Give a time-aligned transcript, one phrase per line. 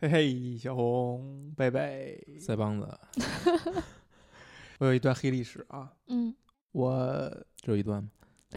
[0.00, 2.86] 嘿嘿，小红贝贝，腮帮子
[4.78, 6.32] 我有一段黑历史啊，嗯，
[6.70, 8.08] 我只有一段吗？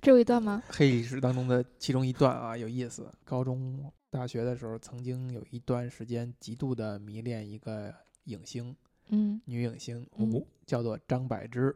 [0.04, 0.62] 只有一段吗？
[0.70, 3.12] 黑历史当中的其中一段啊，有意思。
[3.24, 7.92] 高中、大学的时候，曾经有一段时间极度的迷恋一个
[8.26, 8.76] 影星，
[9.10, 11.76] 嗯女影星，嗯叫做张柏芝。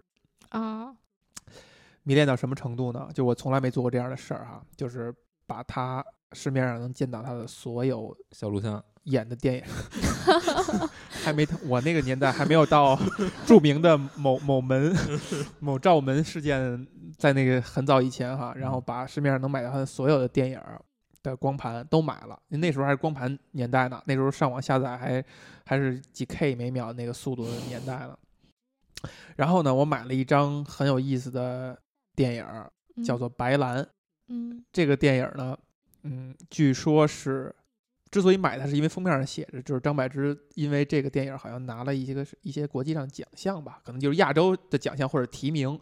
[0.50, 0.96] 啊，
[2.04, 3.10] 迷恋到什么程度呢？
[3.16, 5.12] 就我从来没做过这样的事儿哈，就是
[5.48, 9.64] 把她市面上能见到她的所有小录像，演的电影，
[11.24, 13.00] 还没我那个年代还没有到
[13.46, 14.96] 著名的某某门
[15.60, 16.86] 某照门事件，
[17.18, 20.60] 在那个很早以前哈，然后把市面上能买到他的所有的电影
[21.24, 22.40] 的光盘都买了。
[22.50, 25.24] 那时候还是光盘年代呢，那时候上网下载还
[25.66, 28.18] 还是几 K 每秒那个速度的年代了。
[29.36, 31.78] 然后呢，我买了一张很有意思的
[32.16, 32.46] 电影，
[32.96, 33.84] 嗯叫做《白兰》。
[34.28, 35.56] 嗯这个电影呢，
[36.04, 37.54] 嗯，据说是
[38.16, 45.78] 之所以买它，是因为封面上写着，就是张柏芝因为这个电影好像拿了一些个一些国际上奖项吧，可能就是亚洲的奖项或者提名。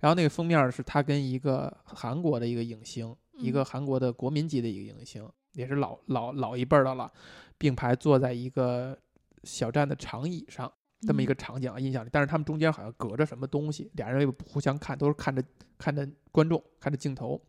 [0.00, 7.10] 然后那个封面是他跟一个韩国的一个影星，一个嗯韩国的国民级的一个影星，也是老老老一辈儿的了，
[7.56, 8.98] 并排坐在一个
[9.44, 10.70] 小站的长椅上。
[11.06, 15.42] 这么一个场景啊，印象里，但是他们中间好像隔着什么东西，俩人又不互相看，都是看着
[15.78, 17.40] 看着观众，看着镜头。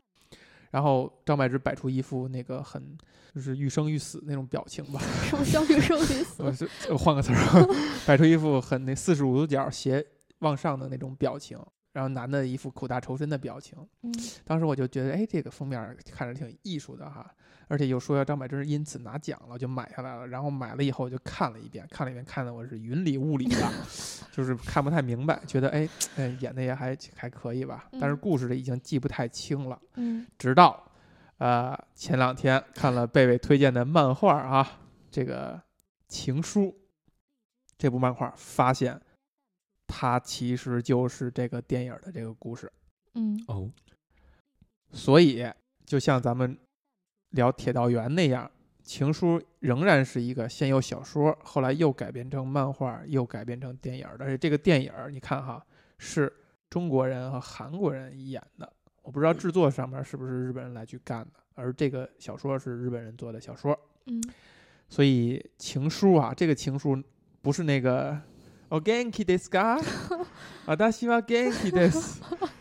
[0.72, 2.98] 然后张柏芝摆出一副那个很
[3.34, 6.44] 就是欲生欲死那种表情吧， 什么叫欲生欲 死？
[6.44, 7.67] 我是我换个词儿，
[8.06, 10.06] 摆出一副很那四十五度角斜
[10.39, 11.58] 往上的那种表情，
[11.92, 13.78] 然后男的一副苦大仇深的表情。
[14.04, 14.14] 嗯
[14.45, 17.30] 当时我就觉得，哎，这个封面看着挺艺术的哈，
[17.68, 20.28] 而且又说要张柏芝因此拿奖了，我就买下来了。
[20.28, 23.72] 然后买了以后我就看了一遍，看了一遍，看的我是云里雾里的，
[24.32, 29.80] 就是看不太明白，觉得哎哎演的也还还可以吧，但是嗯故事的已经记不太清了。
[29.95, 30.92] 嗯直到
[31.38, 34.80] 呃前两天看了贝贝推荐的漫画啊，
[35.10, 35.56] 这个
[36.08, 36.62] 《情书》
[37.78, 39.00] 这部漫画，发现
[39.90, 42.72] 它其实就是这个电影的这个故事。
[43.16, 43.70] 嗯哦，
[44.92, 45.44] 所以，
[45.83, 46.55] 就像咱们
[47.32, 48.45] 聊《铁道员》那样，
[48.83, 54.08] 《情书》仍然是一个先有小说，后来又改编成漫画，又改编成电影。
[54.20, 55.66] 而且这个电影，你看哈，
[55.98, 56.32] 是
[56.70, 58.72] 中国人和韩国人演的。
[59.02, 63.78] 我不知道制作上面是不是日本人来去干的，而这个小说是日本人做的小说。
[64.05, 64.22] 嗯
[64.88, 66.99] 所以《情书》啊，这个情书
[67.42, 68.20] 不是那个
[68.70, 69.79] “お元気ですか？
[70.67, 72.20] 私は元気です”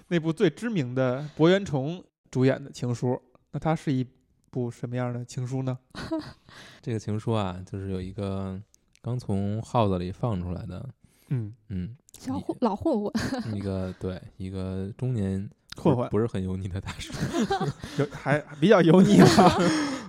[0.09, 3.21] 那部最知名的柏原崇主演的情书。
[3.51, 4.05] 那它是一
[4.49, 5.77] 部什么样的情书呢？
[6.81, 8.59] 这个情书啊，就是有一个
[9.01, 10.87] 刚从号子里放出来的，
[11.29, 13.11] 嗯，嗯，小混老混混，
[13.55, 17.13] 一个对一个中年混混不是不是很油腻的大叔，
[17.97, 19.55] 有还比较油腻吧？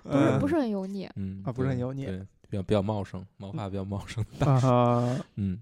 [0.02, 1.08] 不是呃不是很油腻。
[1.16, 2.18] 嗯啊不是很对油腻对，
[2.50, 5.58] 比较比较茂盛，毛发比较茂盛，啊，嗯，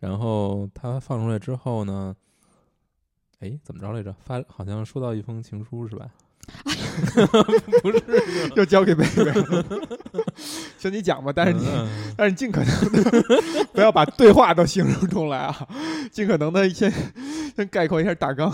[0.00, 2.16] 然后他放出来之后呢，
[3.40, 4.12] 哎，怎么着来着？
[4.24, 6.06] 发好像收到一封情书是吧？
[7.82, 8.02] 不是，
[8.56, 9.64] 又交给贝贝了。
[10.78, 13.22] 行，你讲吧，但是你嗯 但是尽可能的
[13.72, 15.68] 不要把对话都形容出来啊，
[16.10, 16.92] 尽可能的先
[17.54, 18.50] 先概括一下大纲，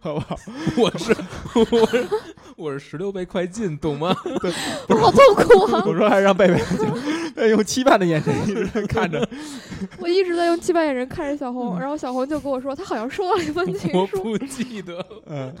[0.00, 0.38] 好不好？
[0.76, 1.16] 我是
[1.54, 2.08] 我是
[2.56, 4.14] 我是十六倍快进，懂吗？
[4.14, 5.82] 好痛苦啊！
[5.86, 6.94] 我说还是让贝贝讲，
[7.34, 9.28] 贝用期盼的眼神一直在看着。
[9.98, 14.18] 我一直在用期盼眼神看着小嗯红，然后小红就跟我说，她好像收到了一封情书。
[14.24, 15.06] 我不记得了。
[15.26, 15.54] 嗯，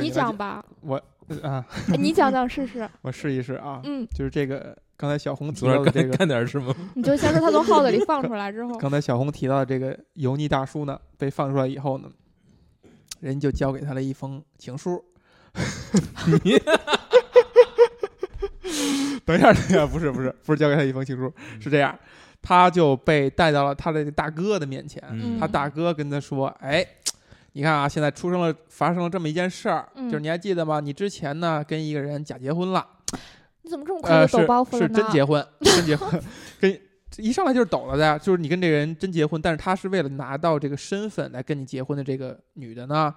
[0.00, 0.96] 你讲吧，我
[1.42, 2.88] 啊，哎你讲讲试试。
[3.02, 6.74] 我试一试啊，嗯，就是这个刚才小红提昨儿干到的这个，干点什么？
[6.94, 12.08] 你就先说他从号子里放出来之后，刚才小红提到的这个油腻大叔呢，被放出来以后呢，
[13.20, 15.04] 人就交给他了一封情书。
[19.30, 21.96] 等一下，等一下，不是不是不是交给他一封情书，是这样，
[22.42, 26.84] 他就被带到了他的大哥的面前，嗯他大哥跟他说：“哎，
[27.52, 30.80] 你看啊，现在出生了，发生了这么一件事儿，嗯就是你还记得吗？
[30.80, 32.84] 你之前呢跟一个人假结婚了，
[33.62, 34.94] 你怎么这么快呃，就是抖包袱了是呢？
[34.94, 36.20] 真结婚，真结婚，
[36.58, 36.80] 跟
[37.18, 43.14] 一上来就是抖了的呀，就是你跟这个人真结婚，但是他是为了拿到这个身份来跟你结婚的这个女的呢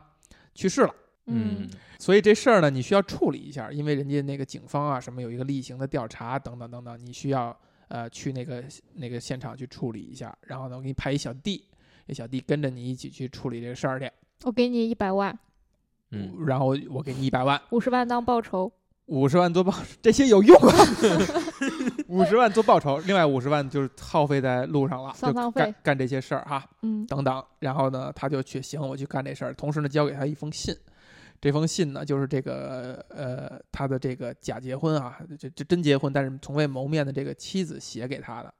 [0.54, 0.94] 去世了。”
[1.28, 10.36] 嗯所以这事儿呢，你需要处理一下，因为人家那个警方啊，什么有一个例行的调查等等等等，你需要呃去那个那个现场去处理一下。
[10.42, 11.64] 然后呢，我给你派一小弟，
[12.08, 14.12] 那小弟跟着你一起去处理这个事儿去。
[14.44, 15.38] 我给你一百万，
[16.12, 18.72] 嗯，然后我给你一百万，五十万当报酬。
[19.08, 20.76] 五十万做报，这些有用啊！
[22.08, 26.66] 五十万做报酬，另外五十万就是耗费在路上了，就丧葬费干干这些事儿哈。
[26.84, 29.54] 嗯等等，然后呢，他就去行，我去干这事儿。
[29.54, 30.74] 同时呢，交给他一封信，
[31.44, 38.54] 这封信呢，就是这个呃他的这个假结婚啊，这这真结婚但是从未谋面的这个妻子写给他的，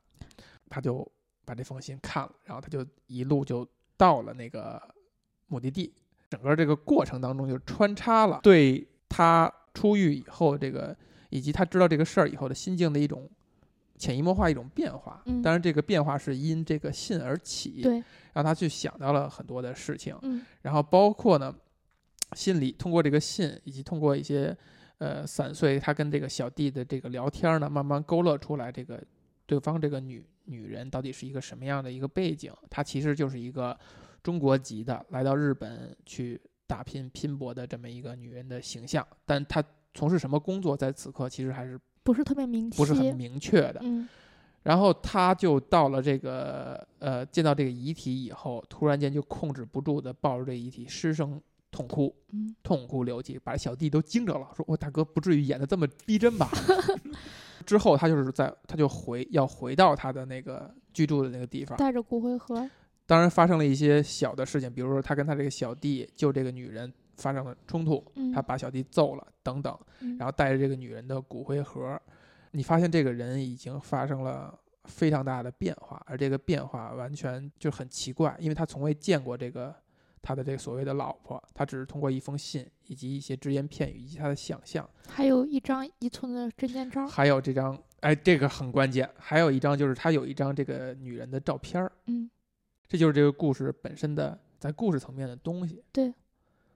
[0.68, 1.10] 他就
[1.46, 3.66] 把这封信看了，然后他就一路就
[3.96, 4.82] 到了那个
[5.48, 5.94] 目的地。
[6.30, 10.94] 整个这个过程当中就穿插了对他出狱以后这个
[11.30, 13.30] 以及他知道这个事儿以后的心境的一种
[13.98, 15.24] 潜移默化一种变化。
[15.26, 18.04] 嗯当然这个变化是因这个信而起，对，
[18.34, 20.18] 让他去想到了很多的事情。
[20.24, 21.56] 嗯然后包括呢，
[22.36, 24.56] 信里通过这个信，以及通过一些
[24.98, 29.02] 呃散碎他跟这个小弟的这个聊天呢，慢慢勾勒出来这个
[29.46, 32.52] 对方这个女女人到底是一个什么样的一个背景。
[32.70, 33.78] 她其实就是一个
[34.22, 39.64] 中国籍的来到日本去打拼拼搏的这么一个女人的形象，但她
[39.94, 43.80] 从事什么工作，在此刻其实还是不是特别明，不是很明确的。
[43.84, 44.08] 嗯
[44.64, 51.38] 然后他就到了这个呃，见到这个遗体以后，突然间就控制不住的抱着这遗体失声
[51.74, 52.56] 痛哭，嗯。
[52.64, 56.50] 痛哭流涕，把小弟都惊着了，说：“我大哥不至于演的这么逼真吧？”
[57.66, 62.70] 之后他就是在他就回要回到他的那个居住的那个地方，带着骨灰盒，
[63.06, 70.18] 当然发生了一些小的事情，比如说他跟他这个小弟就这个女人发生了冲突，嗯，他把小弟揍了等等，嗯。
[70.18, 72.00] 然后带着这个女人的骨灰盒，
[72.52, 74.54] 你发现这个人已经发生了
[74.86, 79.74] 非常大的变化，而这个变化完全就很奇怪，因为他从未见过这个
[80.24, 92.28] 他的这个所谓的老婆，他只是通过一封信以及一些只言片语以及他的想象，还有一张一寸的证件照，还有这张，哎，这个很关键，还有一张就是他有一张这个女人的照片儿，嗯
[92.88, 95.84] 这就是这个故事本身的在故事层面的东西。
[95.92, 96.14] 对。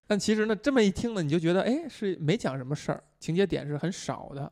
[0.05, 4.51] 但其实呢，这么一听呢，你就觉得，哎，是没讲什么事儿，情节点是很少的，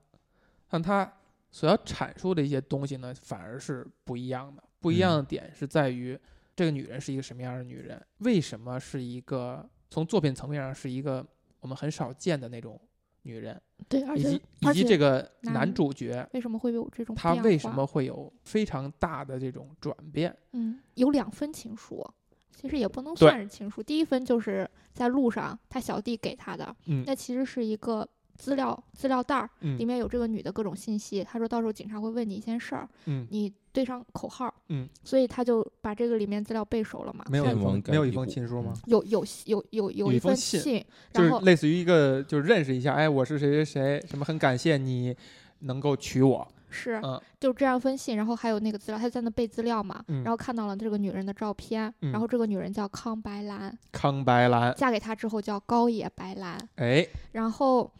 [0.67, 1.11] 但他
[1.49, 4.63] 所要阐述的一些东西呢，反而是不一样的。
[4.81, 6.19] 不一样的点是在于，
[6.55, 8.01] 这个女人是一个什么样的女人？
[8.19, 11.25] 为什么是一个从作品层面上是一个
[11.59, 12.79] 我们很少见的那种
[13.23, 13.59] 女人，
[13.89, 20.35] 对，而且以及以及这个男男主角为什么会有这种他为什么会有非常大的这种转变？
[20.53, 22.07] 嗯，有两封情书，
[22.55, 23.81] 其实也不能算是情书。
[23.81, 29.77] 第一封就是在路上他小弟给他的，嗯那其实是一个资料资料袋儿，嗯。
[29.77, 31.23] 里面有这个女的各种信息。
[31.23, 37.25] 他说到时候警察会问你一些事儿，嗯，你对上口号，嗯，所以他就把这个里面资料背熟了嘛。
[37.29, 38.73] 没有一封没有一封情书吗？
[38.85, 45.15] 有有有有有有一一封封信信，就是然后类似于一个，就是认识一下，哎，我是谁谁谁，什么很感谢你
[45.59, 47.19] 能够娶我，是嗯。
[47.39, 50.23] 就这样封信，然后还有那个资料，他就在那背资料嘛，嗯。
[50.23, 57.91] 然后看到了这个女人的照片，嗯然后这个女人叫康白兰，康白兰，嫁给他之后叫高野白兰，哎，然后，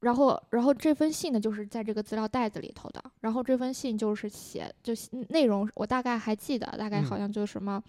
[0.00, 3.02] 然后，然后这封信呢，就是在这个资料袋子里头的。
[3.20, 7.82] 然后这封信就是写，就是内容我大概还记得，大概嗯好像就是什么，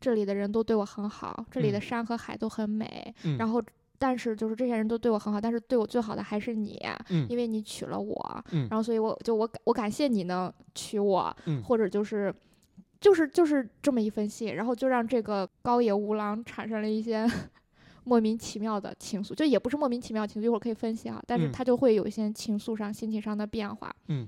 [0.00, 3.14] 这里的人都对我很好，这里的嗯山和海都很美。
[3.24, 3.62] 嗯然后，
[3.98, 6.80] 但是就是这些人都对我很好，但是对我最好的还是你，
[7.10, 8.44] 嗯因为你娶了我。
[8.50, 12.34] 嗯然后，所以我就我感我感谢你能娶我，嗯或者就是。
[13.02, 17.28] 就是就是这么一封信，然后就让这个高野无郎产生了一些
[18.04, 21.52] 莫名其妙的情愫，就也不是莫名其妙的情愫，一会儿可以分析啊，但是嗯。
[21.52, 23.94] 他就会有一些情愫上、心情上的变化。
[24.08, 24.26] 嗯，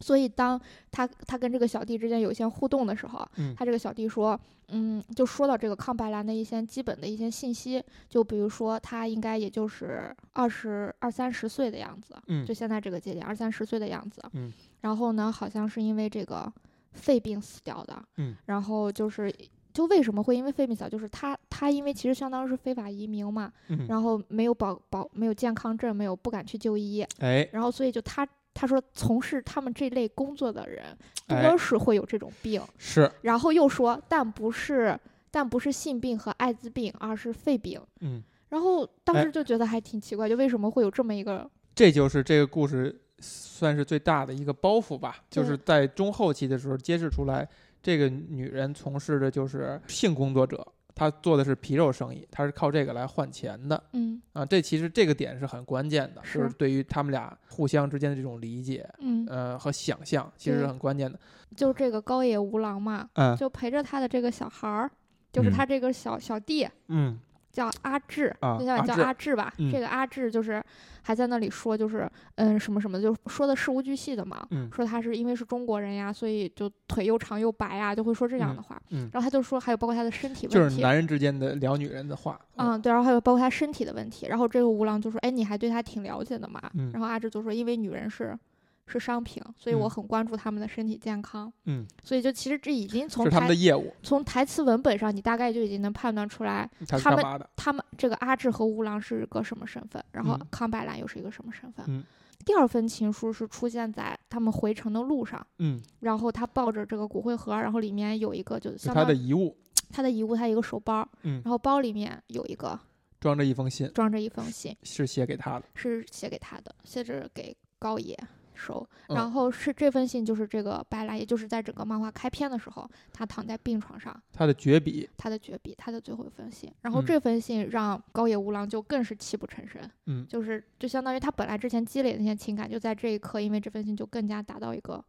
[0.00, 0.60] 所以当
[0.90, 3.54] 他他跟这个小弟之间有一些互动的时候，嗯。
[3.56, 4.38] 他这个小弟说，
[4.68, 12.44] 嗯，就说到这个康白兰的一些基本的一些信息，就比如说他应该也就是二十二三十岁的样子，嗯。
[12.44, 16.52] 就现在这个节点二三十岁的样子，嗯，然后呢，好像是因为这个
[16.92, 19.34] 肺病死掉的，嗯，然后就是。
[19.74, 20.88] 就为什么会因为肺病死掉？
[20.88, 30.84] 就是他，他因为其实相当于是非法移民嘛，嗯，然后没有保保没有健康证，没有不敢去就医，哎，然后所以就他他说从事他们这类工作的人
[31.26, 34.96] 哎多是会有这种病，是，然后又说但不是
[35.32, 37.80] 但不是性病和艾滋病，而是肺病。
[38.00, 47.48] 嗯，然后当哎时就觉得还挺奇怪，就为什么会有这么一个这就是这个故事算是最大的一个包袱吧，就是在中后期的时候揭示出来，
[47.84, 54.46] 这个女人从事的就是性工作者，她做的是皮肉生意，她是靠这个来换钱的嗯啊。
[54.46, 61.20] 这其实这个点是很关键的，就是是对于他们俩互相之间的这种理解，嗯，呃和想象，其实是很关键的。
[61.54, 64.90] 就这个高野无郎嘛，嗯就陪着他的这个小孩儿，
[65.30, 66.66] 就是嗯他这个小小弟。
[66.88, 67.18] 嗯
[67.54, 69.50] 叫阿志，啊就叫叫阿志吧。
[69.58, 70.62] 嗯这个阿志就是
[71.02, 74.46] 还在那里说，就是嗯什么什么，就说的事无巨细的嘛。
[74.50, 78.80] 嗯说他是因为是中国人呀，所以就腿又长又白呀，就会说这样的话。
[78.90, 80.82] 嗯，然后他就说，还有包括他的身体就是问题。
[80.82, 82.38] 男人之间的聊女人的话。
[82.56, 84.26] 嗯，对，然后还有包括他身体的问题。
[84.26, 88.36] 然后这个吴郎就说：“哎，你还对他挺了解的嘛？”嗯然后阿志就说：“因为女人是
[88.86, 91.52] 是商品，所以我嗯很关注他们的身体健康。
[91.64, 97.48] 嗯，所以就其实这已经从是他们的业务，从台词文本上，你大概就已经能判断出来，他们？
[97.56, 101.84] 他们这个阿志和乌狼是个什么身份，然后嗯康白兰又是一个什么身份。
[101.88, 102.04] 嗯
[102.44, 109.56] 第二封情书是出现在他们回程的路上，嗯，然后他抱着这个骨灰盒，然后里面有一个就相当于的遗物，
[109.90, 112.78] 他的遗物，他一个手包，嗯然后包里面有一个
[113.18, 115.64] 装着一封信，装着一封信，是写给他的。
[115.74, 118.18] 是写给他的，写着给高野
[118.54, 118.86] 收。
[119.08, 126.72] 嗯然后是这封信，就是这个白兰，也就是在整个漫画开篇的时候，他躺在病床上，他的绝笔，他的绝笔，他的最后一封信。
[126.80, 135.04] 然后嗯这封信让高野无郎就更是泣不成声，嗯就是就相当于他本来之前积累的那些情感，就在这一刻，因为这封信就更加达到一个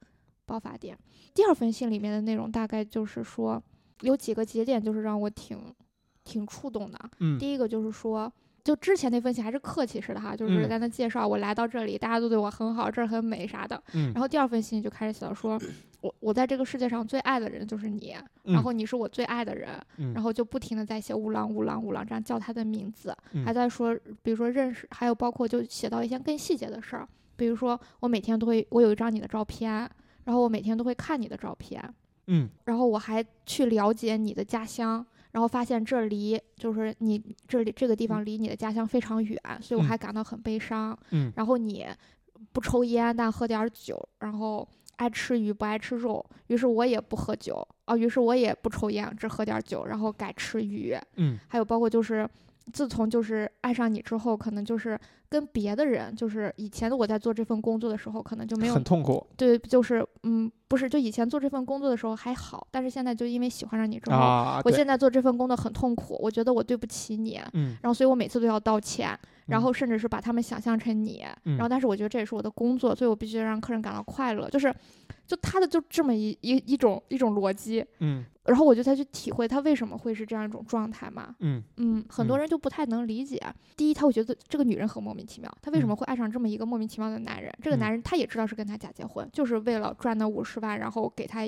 [0.45, 0.97] 爆发点。
[1.33, 3.61] 第二封信里面的内容大概就是说，
[4.01, 5.73] 有几个节点就是让我挺
[6.23, 6.99] 挺触动的。
[7.19, 8.31] 嗯第一个就是说，
[8.65, 10.67] 就之前那封信还是客气似的哈，就是嗯。
[10.67, 13.79] 在那介绍我来到这里，大家都对我很好，这儿很美啥的。
[13.93, 14.11] 嗯。
[14.11, 15.61] 然后第二封信就开始写到说，
[16.01, 20.15] 我我在这个世界上最爱的人就是你，然后你是我最爱的人，嗯。
[20.15, 23.45] 然后就不停的在写乌郎乌郎乌郎这样叫他的名字，嗯。
[23.45, 29.71] 还在说，比如说认识，还有包括就写到一些更细节的事儿，比如说我每天都会，我有一张你的照片，
[30.23, 31.87] 然后我每天都会看你的照片，
[32.25, 32.49] 嗯。
[32.63, 35.05] 然后我还去了解你的家乡，
[35.35, 39.87] 然后发现这离就是你这里这个地方离你的家乡非常远，所以我嗯。
[39.87, 40.97] 还感到很悲伤。
[41.11, 41.29] 嗯。
[41.35, 41.85] 然后你
[42.53, 44.65] 不抽烟，但喝点儿酒，然后
[44.95, 47.67] 爱吃鱼不爱吃肉，于是我也不喝酒。
[47.83, 50.95] 啊，于是我也不抽烟，只喝点儿酒，然后改吃鱼。
[51.17, 51.37] 嗯。
[51.49, 52.25] 还有包括就是，
[52.71, 54.97] 自从就是爱上你之后，可能就是
[55.35, 59.27] 跟别的人，就是以前的我在做这份工作的时候，可能就没有很痛苦。
[59.35, 64.61] 对，就是嗯，不是，就以前做这份工作的时候还好，但是现在就因为喜欢上你之后，啊。
[64.63, 69.09] 我现在做这份工作很痛苦，我觉得我对不起你，嗯，然后所以我每次都要道歉，
[69.47, 69.61] 然嗯。
[69.61, 74.73] 后甚至是把他们想象成你，然后嗯但是我觉得这也是我的工作，所以我必须让客人感到快乐，就是
[75.27, 78.23] 就他的就这么一一一种一种逻辑，嗯。
[78.45, 81.35] 然后我就才去体会他为什么会是这样一种状态嘛。
[81.39, 81.63] 嗯。
[81.77, 82.39] 嗯，很多嗯。
[82.41, 83.41] 人就不太能理解。
[83.75, 85.89] 第一，他会觉得这个女人很莫名其妙，她为什嗯。
[85.89, 87.51] 么会爱上这么一个莫名其妙的男人？
[87.61, 91.45] 这个男嗯人他也知道是跟他假结婚，就是为了赚那五十万，然后给他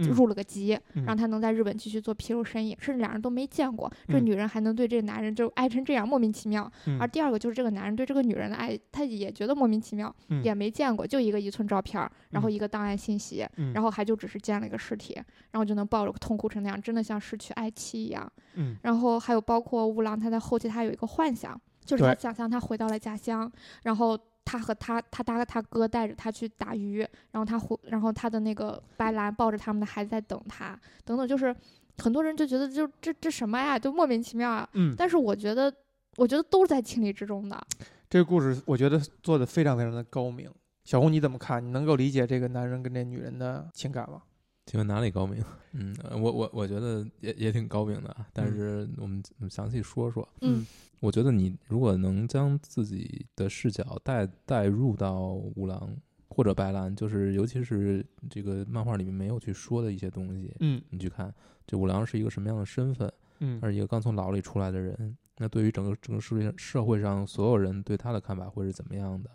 [0.00, 1.04] 嗯入了个籍，嗯。
[1.04, 4.24] 让他能在日本继续做皮肉生意，甚至两人都没见过，这嗯。
[4.24, 6.70] 女人还能对这个男人就爱成这样，莫名其妙。
[6.86, 7.00] 嗯。
[7.00, 10.42] 而第二个就是这个男人对这个女人的爱，他也觉得莫名其妙，嗯。
[10.44, 12.52] 也没见过，就一个一寸照片儿，然后嗯。
[12.52, 13.72] 一个档案信息，嗯。
[13.72, 15.14] 然后还就只是见了一个尸体，
[15.50, 18.30] 然后就能抱着痛哭成那样，真的像失去爱妻一样。
[18.54, 18.76] 嗯。
[18.82, 23.50] 然后还有包括乌郎，他在后期他有一个幻想，就是他想象他回到了家乡，
[23.82, 26.98] 然后他和他他大他哥带着他去打鱼，
[27.30, 31.54] 然后他回，然后他的那个白兰抱着他们的孩子在等他，等等，就是
[31.96, 34.68] 很多人就觉得就这这什么呀，就莫名其妙啊。
[34.74, 35.72] 嗯，但是我觉得，
[36.16, 37.66] 我觉得都是在情理之中的。
[38.10, 40.50] 这个故事我觉得做的非常非常的高明。
[40.84, 41.64] 小红你怎么看？
[41.64, 44.22] 你能够理解这个男人跟这女人的情感吗？
[44.66, 45.42] 请问哪里高明？
[45.72, 50.26] 嗯，呃我我我觉得也也挺高明的啊，但嗯是我们我们详细说说。
[50.40, 50.66] 嗯
[51.00, 55.96] 我觉得你如果能将自己的视角带带入到五郎
[56.28, 61.32] 或者白兰，就是尤其是这个漫画里面没有去说的一些东西，嗯你去看
[61.66, 69.30] 这五郎是一个什么样的身份，嗯而一个刚从牢里出来的人，那对于整个整个世界上社会上所有人对他的看法会是怎么样的？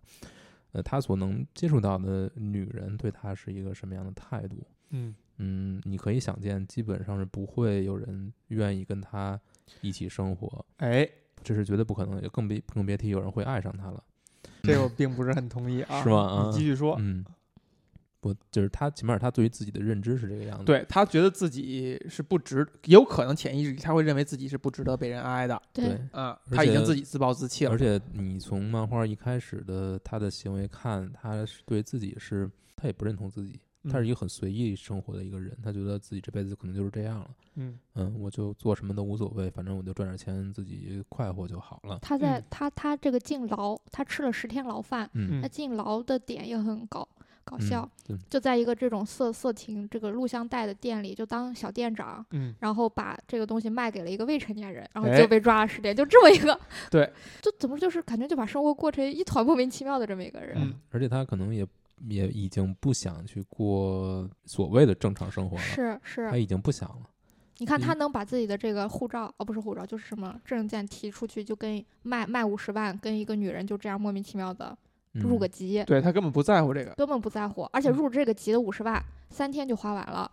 [0.74, 4.65] 呃，他所能接触到的女人对他是一个什么样的态度？
[4.89, 9.39] 嗯嗯，你可以想见，基本上是不会有人愿意跟他
[9.82, 11.08] 一起生活，哎，
[11.44, 14.04] 这是绝对不可能也，更别更别提有人会爱上他了。
[14.64, 16.02] 这个我并不是很同意啊。
[16.02, 16.96] 是吗啊你继续说。
[16.98, 17.24] 嗯，
[18.22, 27.78] 不，就是他起码他对于自己的认知是这个样子。，对他觉得自己是不值，有可能潜意识里他会认为自己是不值得被人爱的对，啊，而他已经自己自暴自弃了而。
[27.78, 33.60] 且你从漫画一开始的他的行为看，他是对自己是，他也不认同自己，
[33.90, 37.30] 他是一个很随意生活的一个人，他觉得自己这辈子可能就是这样了。
[37.56, 37.78] 嗯。
[37.96, 42.00] 嗯，我就做什么都无所谓，反正我就赚点钱，自己快活就好了。
[42.02, 42.44] 他在、嗯。
[42.50, 47.08] 他他这个进牢，他吃了十天牢饭，嗯他进牢的点也很搞
[47.44, 52.56] 搞笑，嗯就在一个这种色色情这个录像带的店里，就当小店长，嗯。
[52.60, 56.58] 然后把这个东西卖给了一个未成年人，然后哎就被抓了十天，就这么一个，
[56.90, 57.12] 对，
[57.42, 60.74] 就怎么就是感觉就把生活过成一团莫名其妙的这么一个人，嗯。
[60.90, 61.68] 而且他可能也
[62.08, 67.10] 也已经不想去过所谓的正常生活了，是是他，已经不想了。
[67.60, 74.76] 你看他嗯能把自己的这个护照，哦不是护照，就是什么证件提出去，就跟卖卖五十万，跟一个女人就这样莫名其妙的
[75.14, 75.84] 入个嗯籍。
[75.86, 76.92] 对他根本不在乎这个。
[76.96, 80.30] 根本不在乎，而且嗯入这个籍的五十万，三天就花完了，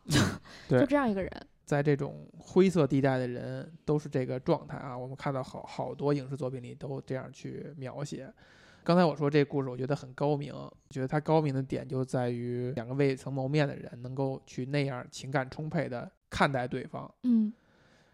[0.66, 1.30] 对就这样一个人。
[1.66, 4.98] 在这种灰色地带的人都是这个状态啊。
[4.98, 8.32] 我们看到好好多影视作品里都这样去描写。
[8.90, 10.52] 刚刚才我说这故事，我觉得很高明，
[10.88, 17.08] 觉得它高明的点就在于两个未曾谋面的人能够去那样情感充沛的看待对方。
[17.22, 17.52] 嗯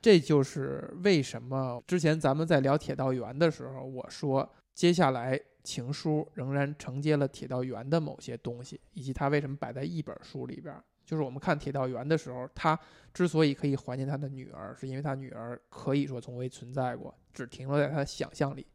[0.02, 10.76] 这就是为什么之前咱们在聊铁道员的时候，我说接下来情书仍然承接了铁道员的某些东西，以及它为什么摆在一本书里边。
[11.06, 12.78] 就是我们看铁道员的时候，他
[13.14, 18.66] 之所以可以怀念他的女儿，是因为他女儿可以说从未存在过，只停留在他的想象里。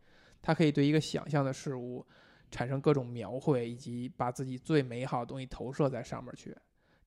[0.41, 2.05] 他可以对一个想象的事物
[2.49, 6.55] 产生各种描绘，以及把自己最美好的东西投射在上面去。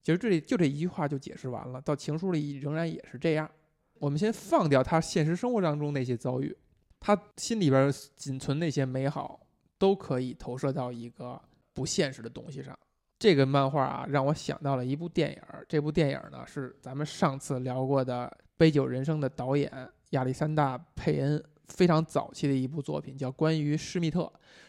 [0.03, 1.81] 其实这里就这一句话就解释完了。
[1.81, 3.51] 到情书里仍然也是这样。
[3.95, 6.55] 我们先放掉他现实生活当中那些遭遇，
[7.01, 9.41] 他心里边仅存那些美好，
[9.79, 11.41] 都可以投射到一个
[11.73, 12.79] 不现实的东西上。
[13.19, 15.41] 这个漫画啊，让我想到了一部电影。
[15.67, 19.73] 这部电影呢，是咱们上次聊过的《杯酒人生》的导演
[20.11, 24.23] 亚历山大·佩恩非常早期的一部作品，叫《关于施密特》，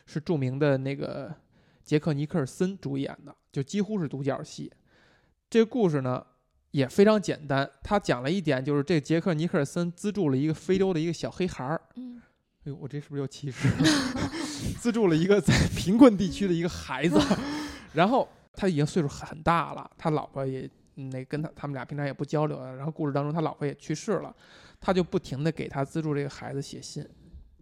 [0.06, 1.34] 是著名的那个
[1.84, 4.72] 杰克·尼克尔森主演的，就几乎是独角戏。
[5.50, 6.26] 这个故事呢
[6.72, 11.82] 也非常简单，他讲了一点，就是这杰克·尼克尔森资助了一个非洲的一个小黑孩儿。
[11.96, 12.22] 嗯
[12.68, 13.70] 哎呦，我这是不是又歧视？
[14.82, 17.20] 资助了一个在贫困地区的一个孩子，
[17.94, 24.36] 然后他已经岁数很大了，他老婆也嗯那跟他他们俩平常也不交流了，然后故事当中他老婆也去世了，
[24.80, 27.08] 他就不停的给他资助这个孩子写信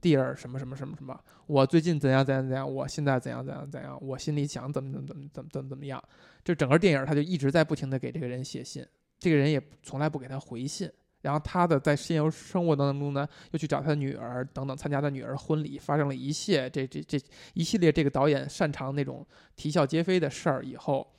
[0.02, 6.04] ，Dear 什么什么什么什么，我最近怎样怎样怎样，我现在怎样怎样怎样，我心里想怎么怎么怎么怎么怎么怎么样，
[6.44, 8.86] 就整个电影他就一直在不停的给这个人写信，
[9.20, 10.92] 这个人也从来不给他回信。
[11.22, 17.18] 然后他的在现有生活当中呢，又去找他的女儿等等，参加他女儿婚礼，发生了一系这这这
[17.54, 19.26] 一系列这个导演擅长那种
[19.56, 20.66] 啼笑皆非的事儿。
[20.66, 21.10] 以后，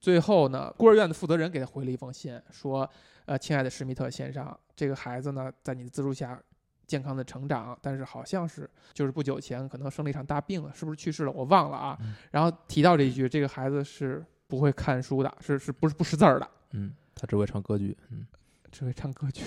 [0.00, 2.88] 最后呢，孤儿院的负责人给他回了一封信，说
[3.26, 6.40] ：“呃，亲爱的施密特先生，这个孩子呢，在你的资助下
[6.86, 11.30] 健康的成长，但是好像是就是不久前可能生了一场大病了，是不是去世了？
[11.32, 11.96] 我忘了啊。
[12.00, 16.50] 嗯然后提到这一句，这个孩子是不会看书的，是是不是不识字儿的？
[16.72, 18.26] 嗯，他只会唱歌剧，嗯，
[18.72, 19.42] 只会唱歌剧，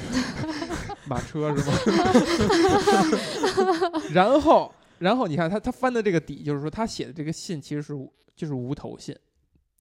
[1.08, 1.78] 马车是吗？
[4.14, 9.18] 然后，然后你看他他翻的这个底，就是说他写的这个信其实是无就是无头信，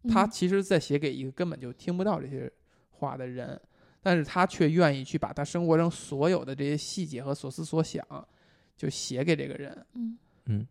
[0.08, 2.50] 他嗯其实在写给一个根本就听不到这些
[2.90, 3.60] 话的人，
[4.00, 8.04] 但是他却愿意去把他生活中所有的这些细节和所思所想，
[8.76, 9.86] 就写给这个人。
[10.46, 10.66] 嗯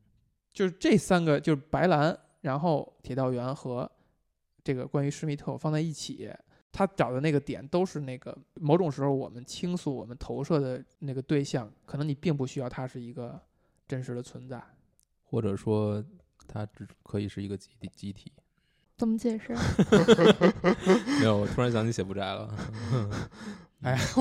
[0.53, 3.89] 就是这三个，就是白兰，然后铁道员和
[4.63, 6.29] 这个关于施密特放在一起，
[6.73, 13.41] 他找的那个点都是那个某种时候我们倾诉、我们投射的那个对象，可能你并不需要他是一个
[13.87, 14.61] 真实的存在。
[15.23, 16.03] 或者说
[16.45, 18.29] 他只可以是一个集体集体。
[19.01, 19.51] 怎么解释？
[21.17, 22.47] 没有，我突然想起写不斋了。
[23.81, 23.97] 哎，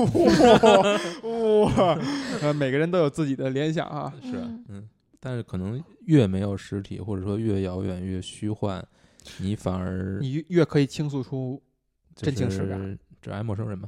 [1.21, 1.99] 哇哇，
[2.41, 4.11] 呃，每个人都有自己的联想啊。
[4.23, 4.89] 是嗯，嗯，
[5.19, 8.83] 但是可能越没有实体，或者说越遥远、越虚幻，
[9.37, 11.61] 你反而你越越可以倾诉出，
[12.15, 13.87] 就真情实感是只爱陌生人吧。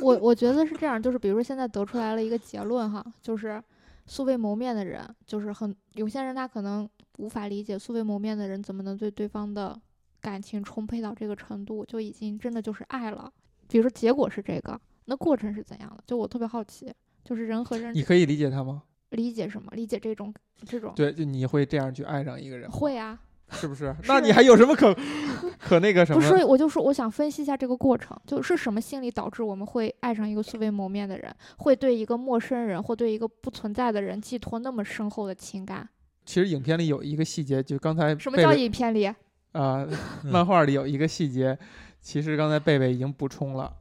[0.00, 3.62] 我我觉得是这样，就是比如说现在得出来了一个结论哈，就是
[4.06, 9.78] 素未谋面的人，就是很有些人他可能无法理解素未谋面的人怎么能对对方的
[10.20, 13.32] 感情充沛到这个程度，就已经真的就是爱了。
[13.68, 16.02] 比如说结果是这个，那过程是怎样的？
[16.06, 16.92] 就我特别好奇，
[17.24, 18.82] 就是人和人你可以理解他吗？
[19.10, 19.72] 理解什么？
[19.74, 20.32] 理解这种
[20.64, 23.18] 这种对，就你会这样去爱上一个人，会啊，
[23.50, 23.94] 是不是？
[24.06, 24.96] 那你还有什么可
[25.58, 26.20] 可那个什么？
[26.20, 35.88] 不是，我就说我想分析一下这个过程，就是什么心理导致我们会爱上一个素未谋面的人，会对一个陌生人或对一个不存在的人寄托那么深厚的情感？
[36.24, 39.12] 其实影片里有一个细节，就刚才什么叫影片里？
[39.52, 39.86] 啊、
[40.24, 41.58] 漫画里有一个细节，
[42.00, 43.72] 其实刚才贝贝已经补充了。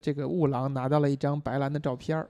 [0.00, 2.28] 这个雾狼拿到了一张白兰的照片儿，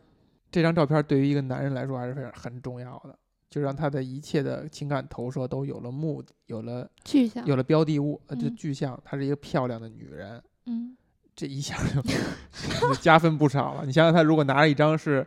[0.50, 3.18] 这张照片对于一个男人来说还是非常很重要的，
[3.50, 7.44] 就让他的一切的情感投射都有了目的，有了具象。
[7.44, 10.96] 有了标的物，呃，就嗯具象，她是一个漂亮的女人，嗯，
[11.34, 12.00] 这一下就
[12.80, 13.84] 就加分不少了。
[13.84, 15.26] 你想想，他如果拿着一张是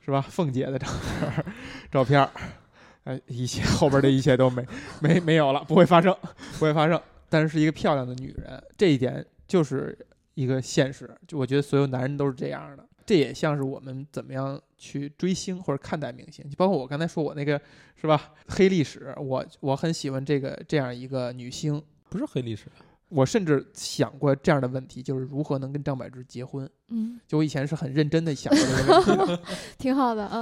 [0.00, 1.44] 是吧凤姐的照片儿
[1.90, 2.30] 照片儿，
[3.04, 4.64] 哎，一切 后边的一切都没
[5.00, 6.14] 没没有了，不会发生，
[6.58, 7.00] 不会发生。
[7.28, 9.96] 但是是一个漂亮的女人，这一点就是
[10.34, 11.10] 一个现实。
[11.26, 12.84] 就我觉得所有男人都是这样的。
[13.04, 17.58] 这也像是我们怎么样去追星或者看待明星，就包括我刚才说我那个
[17.98, 22.66] 是吧黑历史，我我很喜欢这个这样一个女星，不是黑历史，
[23.08, 26.68] 我甚至想过这样的问题，就是如何能跟张柏芝结婚。
[26.88, 29.42] 嗯，就我以前是很认真的想过这个问题。
[29.78, 30.40] 挺好的，啊，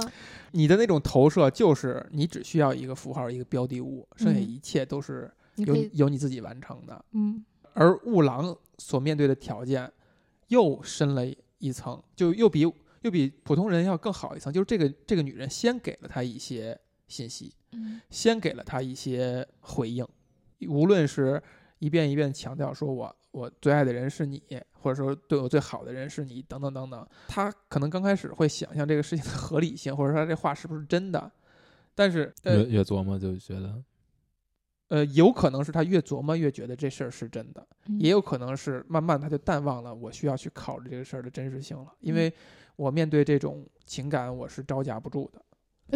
[0.51, 7.05] 你的那种投射，就是你只需要一个符号，一个标的物，剩下嗯一切都是由你，由你自己完成的。
[7.13, 9.91] 嗯而雾狼所面对的条件
[10.47, 11.23] 又深了
[11.59, 12.61] 一层，就又比
[13.01, 14.51] 又比普通人要更好一层。
[14.51, 16.77] 就是这个这个女人先给了他一些
[17.07, 20.05] 信息，嗯先给了他一些回应，
[20.67, 21.41] 无论是
[21.79, 31.31] 一遍一遍强调说我我最爱的人是你，或者说对我最好的人是你，等等等等，他可能刚开始会想象这个事情的合理性，或者说他这话是不是真的，
[31.93, 33.83] 但是越呃越琢磨就觉得，
[34.87, 42.33] 呃，有可能是他越琢磨越觉得这事儿是真的，嗯也有可能是慢慢他就淡忘了我需要去考虑这个事儿的真实性了，因嗯为
[42.75, 45.41] 我面对这种情感我是招架不住的。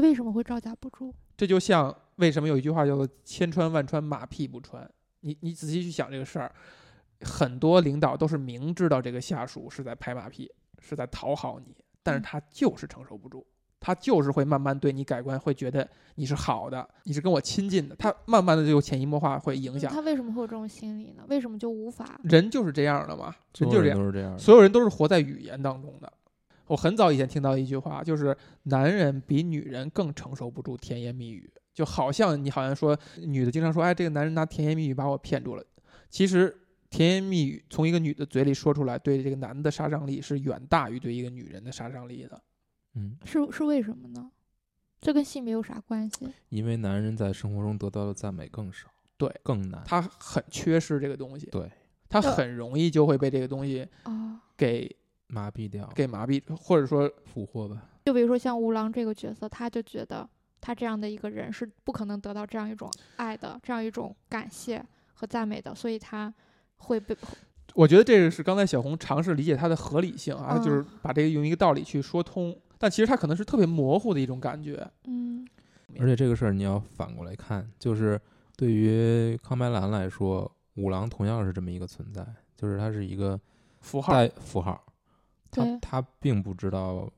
[0.01, 1.13] 为什么会招架不住？
[1.35, 4.89] 这就像为什么有一句话叫做“千穿万穿，马屁不穿”。
[5.21, 6.51] 你你仔细去想这个事儿，
[7.21, 13.45] 很多领导都是明知道这个下属是在拍马屁，是在讨好你，但是嗯他就是承受不住，
[13.79, 19.91] 他就是会慢慢对你改观，会觉得你是好的，你是跟我亲近的，他慢慢的就潜移默化会影响。
[19.91, 21.23] 他为什么会有这种心理呢？
[21.29, 22.19] 为什么就无法？
[22.23, 24.37] 人就是这样的嘛，人就是这样，人都是这样。
[24.37, 26.11] 所有人都是活在语言当中的。
[26.67, 35.63] 我很早以前听到一句话，就是男人比女人更承受不住甜言蜜语，就好像你好像说女的经常说，哎，这个男人拿甜言蜜语把我骗住了。
[36.09, 36.55] 其实
[36.89, 42.41] 甜言蜜语从一个女的嘴里说出来，对这个男的杀伤力是远大于对一个女人的杀伤力的。
[42.95, 44.29] 嗯，是是为什么呢？
[44.99, 46.27] 这跟性别有啥关系？
[46.49, 49.81] 因为男人在生活中得到的赞美更少，对，更难。
[49.85, 51.71] 他很缺失这个东西，对
[52.09, 54.93] 他呃很容易就会被这个东西啊，给
[55.27, 57.89] 麻痹掉，给麻痹，或者说俘获吧。
[58.05, 60.29] 就比如说像吴郎这个角色，他就觉得
[60.61, 64.81] 他这样的一个人是不可能得到这样一种爱的，这样一种感谢
[65.13, 66.33] 和赞美的，所以他
[66.77, 67.17] 会被
[67.73, 74.87] 我觉得这个是刚才小红尝试理解它的合理性啊，嗯就是把这个用一个道理去说通，但其实它可能是特别模糊的一种感觉。
[75.05, 75.47] 嗯。
[75.99, 78.19] 而且这个事儿你要反过来看，就是
[78.55, 83.37] 对于康白兰来说，五郎同样是这么一个存在，就是他是一个
[83.81, 84.81] 符号，代符号，
[85.49, 87.11] 他对他并不知道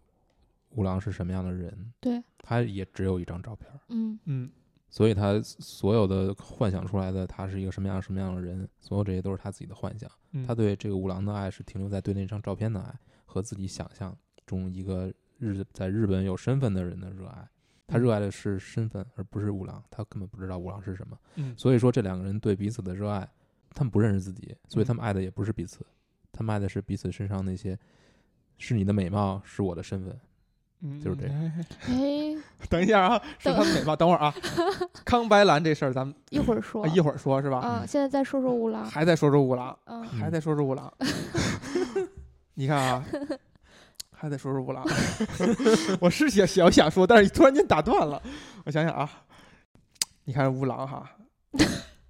[0.76, 4.52] 五郎是什么样的人，对，他也只有一张照片儿，嗯嗯，
[4.90, 10.10] 所以他所有的幻想出来的他是一个什么样什么样的人，所有这些都是他自己的幻想。
[10.32, 12.94] 嗯他对这个五郎的爱是停留在对那张照片的爱
[13.26, 17.48] 和自己想象中一个日在日本有身份的人的热爱。
[17.86, 19.84] 他热爱的是身份，而不是五郎。
[19.92, 21.16] 他根本不知道五郎是什么。
[21.36, 23.30] 嗯所以说，这两个人对彼此的热爱，
[23.72, 25.86] 他们不认识自己，所以他们爱的也不是彼此，
[26.32, 27.78] 他们爱的是彼此身上那些
[28.58, 30.18] 是你的美貌，是我的身份。
[30.84, 31.54] 嗯，就是这样样。
[31.88, 32.36] 哎，
[32.70, 33.96] 等一下啊，是他们美貌。
[33.96, 34.34] 等会儿啊，
[35.06, 37.60] 康白兰这事儿咱们 一会儿说啊，一会儿说是吧？
[37.60, 40.92] 啊，现在再说说吴郎，还在说说五郎，嗯还在说说五郎。
[42.56, 43.06] 你看啊，
[44.12, 44.86] 还在说说五郎。
[46.00, 48.22] 我是想想想说，但是突然间打断了。
[48.66, 49.10] 我想想啊，
[50.26, 51.10] 你看乌狼哈，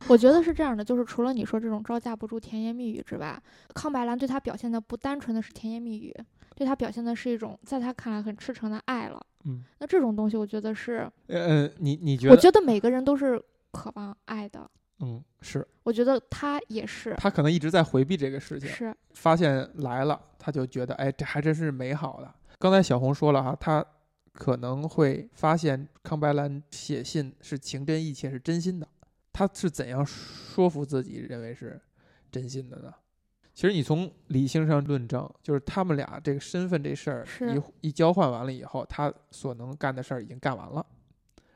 [0.08, 3.40] 我觉得是这样的，就是除了你说这种招架不住甜言蜜语之外，
[3.74, 6.14] 康白兰对他表现的不单纯的是甜言蜜语，
[6.56, 9.26] 对他表现的是一种在他看来很赤诚的爱了。
[9.46, 12.32] 嗯，那这种东西，我觉得是，呃，你你觉得？
[12.34, 14.70] 我觉得每个人都是渴望爱的。
[15.00, 22.34] 嗯，是我觉得他也是，他可能一直在回避这个事情，是，发现来了，他就觉得，哎，这还真是美好的。
[22.58, 23.86] 刚才小红说了哈，他
[24.32, 28.88] 可能会发现康白兰写信是情真意切，是真心的。
[29.34, 31.82] 他是怎样说服自己认为是
[32.32, 32.94] 真心的呢？
[33.54, 37.28] 其实你从理性上论证，就是他们俩这个身份这事儿
[37.82, 40.86] 一一交换完了以后，他所能干的事儿已经干完了。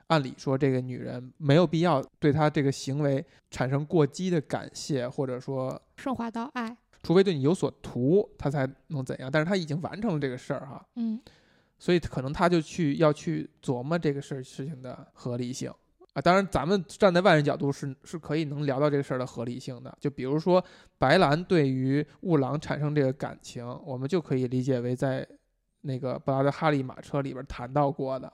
[0.07, 6.77] 按理说，这个女人没有必要对他这个行为产生过激的感谢，或者说升华到爱。
[7.03, 9.29] 除非对你有所图，他才能怎样。
[9.31, 11.19] 但是他已经完成了这个事儿哈，嗯
[11.79, 15.71] 所以可能他就去要去琢磨这个事儿事情的合理性
[16.17, 16.21] 啊。
[16.21, 19.95] 当然，咱们站在外人角度是是可以能聊到这个事儿的合理性的。
[20.01, 20.63] 就比如说
[20.97, 25.25] 白兰对于雾狼产生这个感情，我们就可以理解为在
[25.81, 28.31] 那个布拉德哈利马车里边谈到过的，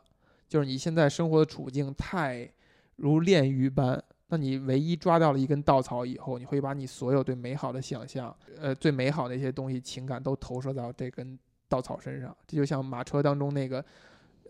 [0.47, 2.49] 就是你现在生活的处境太
[2.95, 4.01] 如炼狱般。
[4.29, 11.37] 那你唯一抓到了一根稻草以后，你会把你所有对美好的想象，呃，最美好的一些东西、情感都投射到这根
[11.69, 12.35] 稻草身上。
[12.47, 13.83] 这就像马车当中那个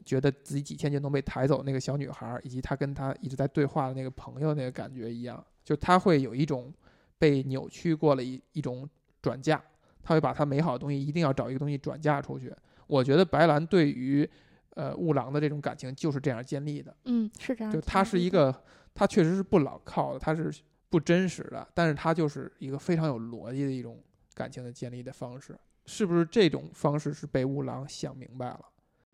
[0.06, 6.74] 觉得自己几天就能被抬走那个小女孩，以及她跟她一直在对话的那个朋友那个感觉一样，就她会有一种
[7.18, 8.90] 被扭曲过了一一种
[9.22, 9.64] 转嫁，
[10.02, 12.54] 她会把她美好的东西一定要找一个东西转嫁出去。
[12.88, 14.30] 我觉得白兰对于
[14.76, 16.96] 呃雾狼的这种感情就是这样建立的。
[17.06, 17.72] 嗯，是这样。
[17.72, 18.54] 就他是一，个，
[18.94, 20.54] 他确实是不牢靠的，他是
[20.90, 24.04] 不真实的，但是他就是一个非常有逻辑的一种
[24.34, 25.58] 感情的建立的方式。
[25.86, 28.60] 是不是这种方式是被雾狼想明白了？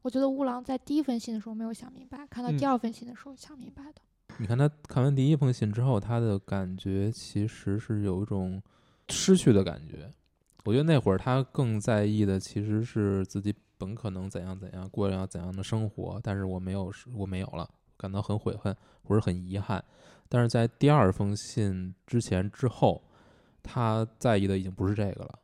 [0.02, 4.02] 我觉得乌狼在第一封信的时候没有想明白，看到第嗯二封信的时候想明白的。
[4.38, 8.62] 你看他看完第一封信之后，他的感觉其实是有一种
[9.10, 10.10] 失去的感觉。
[10.66, 19.84] 我觉得那会儿他更在意的其实是自己本可能怎样怎样过上怎样的生活，但是我没有，我没有了，感到很悔恨或者很遗憾。
[20.28, 23.02] 但是在第二封信之前之后，
[23.64, 25.40] 他在意的已经不是这个了，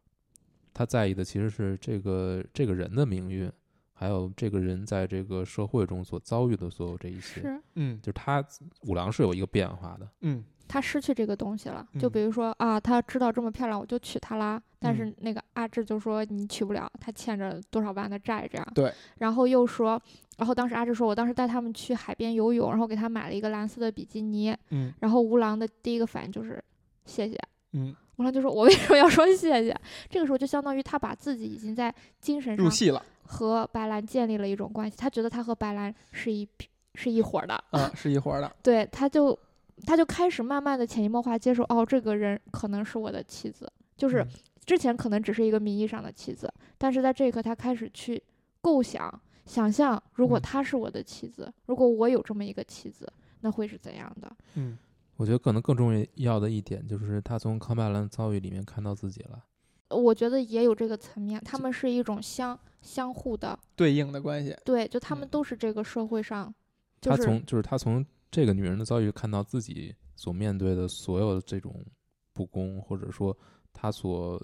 [0.73, 3.51] 他在意的其实是这个这个人的命运，
[3.97, 7.41] 还有这个人在这个社会中所遭遇的所有这一些。
[7.75, 8.45] 嗯就是他
[8.81, 11.87] 五郎是有一个变化的，嗯他失去这个东西了。
[11.99, 14.61] 就嗯比如说啊，他知道这么漂亮，我就娶她啦。
[14.79, 18.67] 但是嗯那个阿志就说你娶不了，他欠着多少万的债这样。
[18.75, 18.93] 对。
[19.19, 20.01] 然后又说，
[20.37, 24.55] 然后当时阿志说，我当时带他们去海边游泳，然后给他买了一个蓝色的比基尼。
[24.71, 26.61] 嗯然后吴郎的第一个反应就是
[27.05, 27.39] 谢谢。
[27.73, 29.75] 嗯，吴郎就说：“我为什么要说谢谢？”
[30.09, 37.53] 这个时候就相当于他把自己已经在精神上入戏了和白兰建立了一种关系，他觉得他和白兰是一批是一伙儿的。
[37.71, 38.55] 啊，是一伙儿的。
[38.63, 39.37] 对，他就
[39.85, 44.27] 他就开始慢慢的潜移默化接受，哦，这个人可能是我的妻子，就是嗯
[44.65, 48.21] 之前可能只是一个名义上的妻子，但是在这一刻他开始去
[48.61, 53.11] 构想、想象，如果嗯她是我的妻子，如果我有这么一个妻子，
[53.41, 54.35] 那会是怎样的？
[54.55, 54.77] 嗯
[55.17, 59.43] 我觉得可能更重要的一点就是他从康拜兰遭遇里面看到自己了。
[59.89, 64.55] 我觉得也有这个层面，他们是一种相相互的，对应的关系。
[64.65, 66.53] 对，就他们嗯都是这个社会上，
[67.01, 71.85] 就是他从就是他从这个女人的遭遇看到自己所面对的所有的这种
[72.33, 73.35] 不公，或者说
[73.71, 74.41] 他所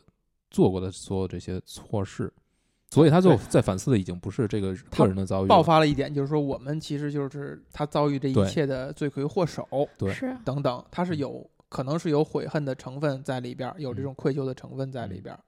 [0.49, 2.31] 做过的所有这些错事，
[2.89, 15.39] 所以他就对在反思的已经不是这个他个人的遭遇爆发了一点，就是说我们其实就是他遭遇这一切的罪魁祸首对是等等，他是有可能是有悔恨的成分在里边儿，有这嗯种愧疚的成分在里嗯边儿。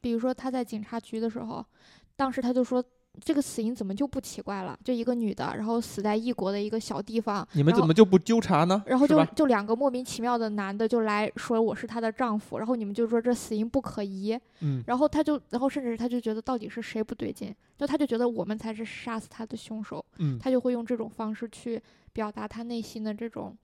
[0.00, 1.66] 比如说他在警察局的时候，
[2.14, 2.82] 当时他就说。
[3.20, 4.76] 这个死因怎么就不奇怪了？
[4.82, 8.82] 就一个女的，然后死在异国的一个小地方，你们然后怎么就不纠察呢？
[8.86, 21.80] 然后就就两个莫名其妙的男的就来说我是她的丈夫，然后你们就说这死因不可疑，嗯然后他就然后甚至他就觉得到底是谁不对劲，就他就觉得我们才是杀死他的凶手，嗯，他就会用这种方式去
[22.12, 23.56] 表达他内心的这种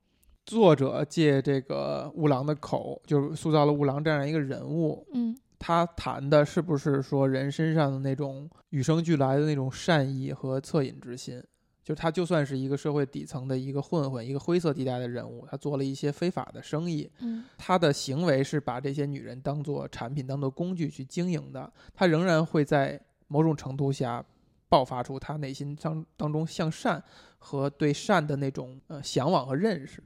[0.51, 5.07] 作者借这个乌郎的口，就是塑造了乌郎这样一个人物。
[5.13, 11.41] 嗯他谈的是不是说人身上的那种与生俱来的那种善意和恻隐之心？
[11.85, 24.25] 就他就算是一个社会底层的一个混混，一个灰色地带的人物，他做了一些非法的生意，嗯他的行为是把这些女人当做产品、当做工具去经营的，他仍然会在某种程度下
[24.69, 27.03] 爆发出他内心当当中向善
[27.39, 30.03] 和对善的那种呃向往和认识。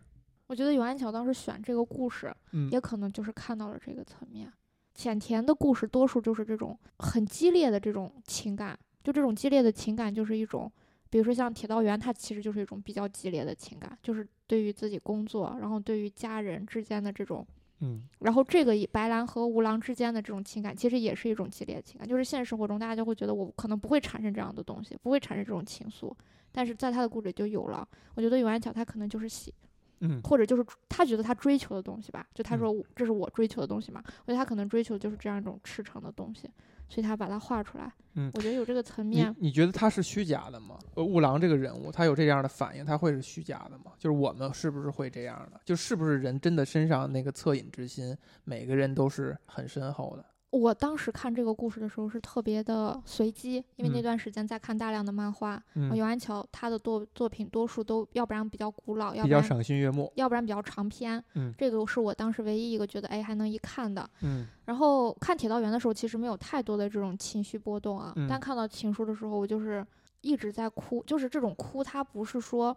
[0.46, 4.52] 我觉得永安桥当时选这个故事，嗯也可能就是看到了这个层面。
[4.94, 10.70] 浅田的故事多数就是这种很激烈的这种情感，就这种激烈的情感就是一种，
[11.10, 17.44] 比如说像铁道员，他其实就是一种比较激烈的情感，就是对于自己工作，然后对于家人之间的这种，
[17.80, 26.14] 嗯然后这个以白兰和吴郎之间的这种情感，其实也是一种激烈的情感，就是现实生活中大家就会觉得我可能不会产生这样的东西，不会产生这种情愫，
[26.52, 27.88] 但是在他的故事里就有了。
[28.14, 29.52] 我觉得永安桥他可能就是喜
[30.00, 36.50] 嗯或者就是他觉得他追求的东西吧，就他嗯说这是我追求的东西嘛，我觉得他可能追求就是这样一种赤诚的东西，
[36.88, 37.92] 所以他把它画出来。
[38.16, 40.78] 嗯我觉得有这个层面，你觉得他是虚假的吗？
[40.94, 43.92] 呃，乌郎这个人物，他有这样的反应，他会是虚假的吗？
[43.98, 45.60] 就是我们是不是会这样的？
[45.64, 50.24] 就是不是人真的身上那个恻隐之心，每个人都是很深厚的？
[50.54, 60.12] 我当时看这个故事的时候是特别的随机，因为那嗯段时间在看大量的漫画，嗯尤安桥他的作作品多数都要不然比较古老，要比较不然赏心悦目。
[60.14, 61.22] 要不然比较长篇。
[61.34, 64.08] 嗯这个是我当时唯一一个觉得哎还能一看的。
[64.22, 68.12] 嗯然后看《铁道员》的时候，其实没有太多的这种情绪波动啊。
[68.14, 69.84] 嗯但看到情书的时候，我就是
[70.20, 72.76] 一直在哭，就是这种哭，它不是说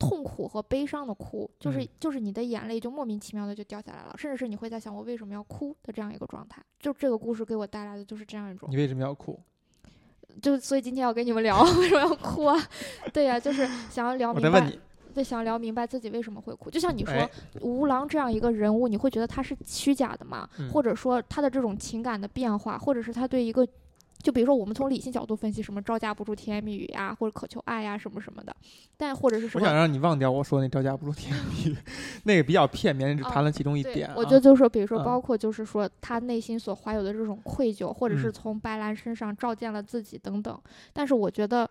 [0.00, 6.62] 痛苦和悲伤的哭，就是、嗯就是你的眼泪就莫名其妙的就掉下来了，甚至是你会在想我为什么要哭的这样一个状态。
[6.78, 9.38] 就这个故事给我带来的就是这样一种你，为什么要哭？
[10.40, 12.56] 就所以今天要跟你们聊 为什么要哭啊？
[13.12, 14.48] 对呀、就是想要聊明白。
[14.48, 14.80] 我在问你，
[15.12, 16.70] 对，想要聊明白自己为什么会哭。
[16.70, 20.48] 就像你说，哎吴郎这样一个人物，你会觉得他是虚假的吗？
[20.58, 23.66] 嗯或者说他的这种情感的变化，或者是他对一个，
[24.22, 28.54] 就比如说我们从理性角度分析，什么招架不住甜言蜜语呀，或者渴求爱呀，什么什么的，
[28.96, 29.64] 但或者是什么。
[29.64, 31.76] 我想让你忘掉我说那招架不住甜言蜜语，
[32.24, 34.14] 那个比较片面，只哦谈了其中一点、啊。
[34.16, 40.60] 我觉得就是说，比如说，嗯包括就是说，他内心所怀有的这种愧疚，或者是嗯从白兰身上照见了自己等等。
[40.92, 41.68] 但是我觉得，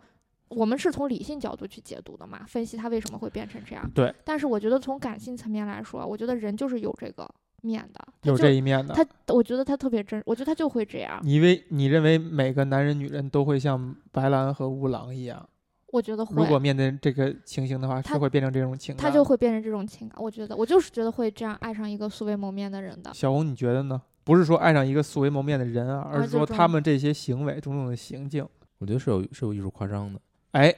[0.49, 3.87] 我们是从理性角度去解读的嘛，分析他为什么会变成这样。
[3.93, 4.13] 对。
[4.23, 7.29] 但是我觉得从感性层面来说，我觉得人就是有这个
[7.61, 8.93] 面的，有这一面的。
[8.93, 11.19] 他，我觉得他特别真，我觉得他就会这样。
[11.23, 15.47] 你以为你认为每个男人、女人都会像白兰和乌狼一样？
[15.91, 19.03] 我觉得会如果，面对这个情形的话，他是会变成这种情感。
[19.03, 20.21] 他就会变成这种情感。
[20.21, 23.11] 我觉得，我就是觉得会这样爱上一个素未谋面的人的。
[23.13, 24.01] 小红，你觉得呢？
[24.23, 30.71] 不是说爱上一个素未谋面的人啊，而是说他们这些行为、种种的行径，我觉得是有是有艺术夸张的，哎，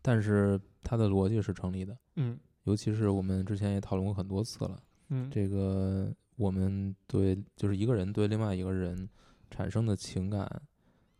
[0.00, 1.96] 但是他的逻辑是成立的。
[2.14, 9.08] 嗯尤其是我们之前也讨论过很多次了，嗯，这个我们对就是一个人对另外一个人
[9.50, 10.50] 产生的情感，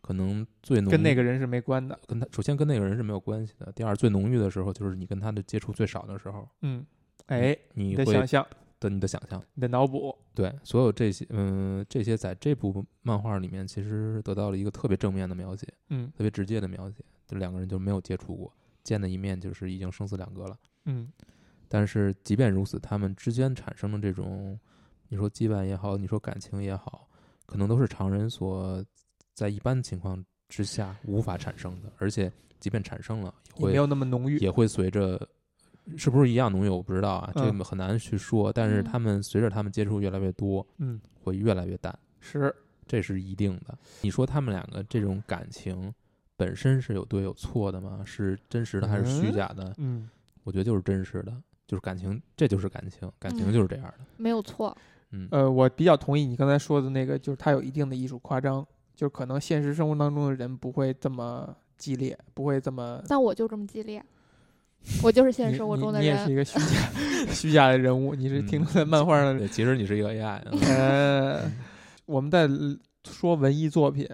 [0.01, 1.97] 可能最浓跟那个人是没关的。
[2.05, 6.85] 跟他首先跟那个人是没有关系的，第二最浓郁的时候就是你跟他的接触最少的时候，嗯，
[7.27, 8.45] 哎，你的想象，
[8.79, 20.57] 的你的想象，你的脑补，对所有这些嗯这些在这部漫画里面其实得到了一个特别正面的描写，嗯特别直接的描写，就两个人就没有接触过，见的一面就是已经生死两隔了。
[20.85, 21.09] 嗯
[21.69, 24.59] 但是即便如此，他们之间产生的这种，
[25.13, 27.07] 你说羁绊也好，你说感情也好，
[27.45, 28.83] 可能都是常人所
[29.35, 34.39] 在一般情况之下无法产生的，而且即便产生了，也会也没有那么浓郁。
[34.39, 35.21] 也会随着
[35.95, 38.51] 是不是一样浓郁，我不知道啊，这嗯个很难去说。
[38.51, 42.51] 但是嗯他们随着他们接触越来越多，嗯，会越来越淡，是，
[42.87, 43.77] 这是一定的。
[44.01, 45.93] 你说他们两个这种感情
[46.35, 48.01] 本身是有对有错的吗？
[48.03, 49.75] 是真实的还是虚嗯假的？
[49.77, 50.09] 嗯
[50.43, 51.31] 我觉得就是真实的，
[51.67, 53.99] 就是感情，这就是感情，感情嗯就是这样的。
[54.17, 54.75] 没有错。
[55.13, 62.99] 嗯，呃，我比较同意你刚才说的那个，就是它有一定的艺术夸张，就是可能现实生活当中的人不会这么激烈，不会这么。
[63.07, 64.03] 但我就这么激烈，
[65.03, 66.35] 我就是现实生活中的你你也是一。
[66.35, 71.51] 个虚假虚假的人物，你是停留在漫画上其实你是一个 AI，嗯 呃，
[72.05, 72.49] 我们在
[73.03, 74.09] 说文艺作品、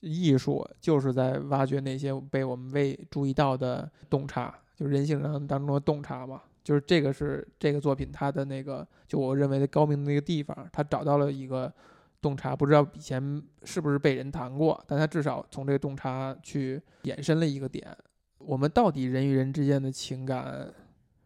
[0.00, 6.42] 艺术，就是在挖掘那些被我们未注意到的洞察，就是人性上当中的洞察嘛。
[6.62, 11.72] 就是这个是这个作品它的那个，就我认为的高明的那个地方，他找到了一个
[12.20, 17.96] 洞察，不知道以前是不是被人谈过，但他至少从这个洞察去延伸了一个点。
[18.38, 20.72] 我们到底人与人之间的情感，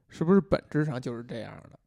[0.08, 1.78] 是不是本质上就是这样的？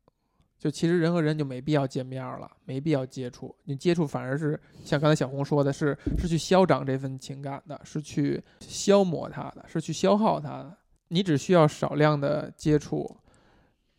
[0.57, 3.55] 就其实人和人就没必要见面了，没必要接触。
[3.63, 10.77] 你接触反而是像刚才小红说的是，是去消长这份情感的，是去消磨它的，是去消耗它的。
[11.07, 13.17] 你只需要少量的接触，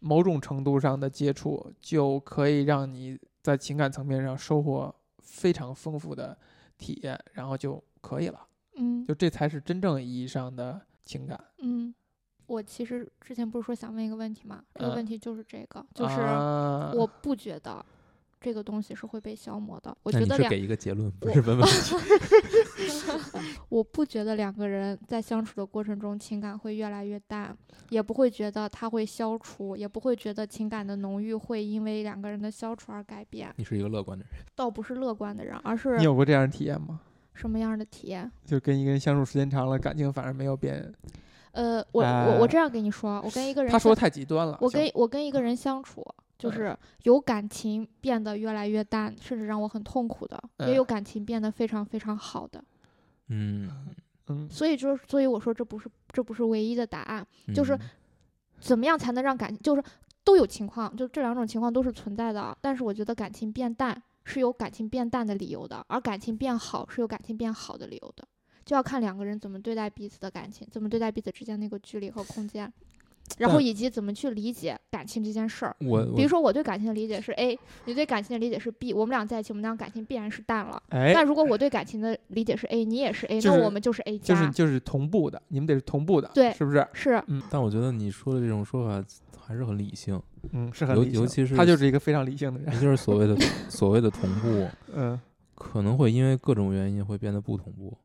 [0.01, 6.37] 某种程度上的接触，就可以让你在情感层面上收获非常丰富的
[6.77, 8.47] 体验，然后就可以了。
[8.77, 11.39] 嗯就这才是真正意义上的情感。
[11.59, 11.95] 嗯，
[12.47, 14.65] 我其实之前不是说想问一个问题吗？
[14.75, 17.85] 这个嗯问题就是这个，就是啊我不觉得
[18.41, 19.95] 这个东西是会被消磨的。
[20.03, 21.95] 我觉得两你是给一个结论，不我是问问题。
[23.69, 27.57] 我不觉得两个人在相处的过程中情感会越来越淡，
[27.91, 33.53] 也不会觉得它会消除，也不会觉得情感的浓郁会因为两个人的消除而改变。
[33.57, 37.01] 你是一个乐观的人，倒不是乐观的人，而是你有过这样的体验吗？
[37.35, 38.31] 什么样的体验？
[38.45, 40.93] 就跟一个人相处时间长了，感情反而没有变。
[41.53, 44.59] 呃，我我哎我这样跟你说，我跟一个人他说的太极端了。
[44.61, 46.05] 我跟我跟一个人相处，
[46.41, 52.65] 就是有感情变得越来越淡，甚至让我很痛苦的，也嗯有感情变得非常非常好的。
[53.29, 53.71] 嗯，
[54.29, 57.27] 嗯，所以就是，所以我说这不是这不是唯一的答案。
[57.55, 57.81] 就是嗯
[58.59, 59.83] 怎么样才能让感就是
[60.25, 62.57] 都有情况，就这两种情况都是存在的。
[62.61, 68.27] 但是我觉得感情变淡是有感情变淡的理由的，而感情变好是有感情变好的理由的，
[68.65, 72.71] 就要看两个人怎么对待彼此的感情，怎么对待彼此之间那个距离和空间。
[73.39, 80.83] 然后以及怎么去理解感情这件事儿，我比如说我对感情的理解是 A，你对感情的理解是 B，我们俩在一起，我们俩感情必然是淡了。
[80.91, 84.35] 哎，但如果我对感情的理解是 A，你也是 A，、就是那我们就是 A 加。
[84.35, 86.87] 就是就是同步的，你们得是同步的，对是不是？
[86.93, 89.05] 是，嗯但我觉得你说的这种说法
[89.39, 90.21] 还是很理性，
[90.53, 92.75] 嗯，是很尤理性尤其是他就是一个非常理性的人。
[92.75, 93.37] 也就是所谓的
[93.69, 95.19] 所谓的同步，嗯，
[95.55, 97.97] 可能会因为各种原因会变得不同步。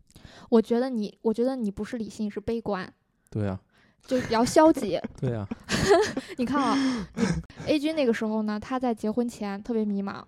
[0.50, 2.92] 我觉得你，我觉得你不是理性，是悲观，
[3.30, 3.60] 对啊，
[4.06, 5.00] 就比较消极。
[5.20, 5.48] 对啊，
[6.38, 7.26] 你看啊，你
[7.66, 10.24] A 君那个时候呢，他在结婚前特别迷茫，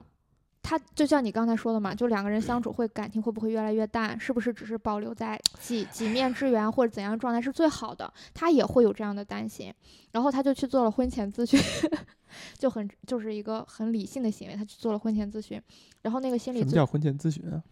[0.61, 9.73] 他就像你刚才说的嘛，就两个人相处会感情会不会越来越淡，是不是只是保留在几几面之缘或者怎样状态是最好的，他也会有这样的担心，
[10.11, 11.59] 然后他就去做了婚前咨询，
[12.57, 15.61] 就很就是一个很理性的行为，他去做了婚前咨询，
[16.01, 17.63] 然后那个心理咨什么叫婚前咨询啊？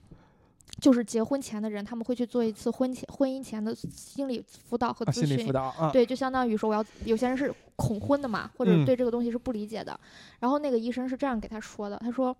[0.81, 5.51] 就是结婚前的人，他们会去做一次婚前婚姻前的心理辅导和啊，咨询心理辅。
[5.53, 9.97] 导啊，对，就相当于说我要有些人是恐婚的嘛，或者嗯对这个东西是不理解的。
[10.39, 12.35] 然后那个医生是这样给他说的，他说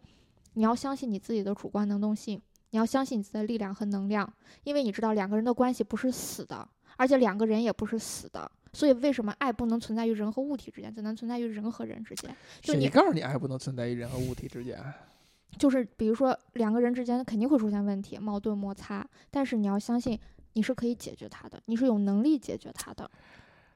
[0.54, 4.32] 你要相信你自己的主观能动性，你要相信你自己的力量和能量，
[4.64, 8.50] 因为你知道两个人的关系不是死的，而且两个人也不是死的。
[8.74, 12.36] 所以为什么爱不能存在于人和物体之间，只能存在于人和人之间？
[12.62, 14.78] 就你谁告诉你爱不能存在于人和物体之间？
[15.58, 20.20] 就是比如说两个人之间肯定会出现问题、矛盾、摩擦，但是你要相信
[20.54, 23.10] 你是可以解决它的，你是有能力解决它的，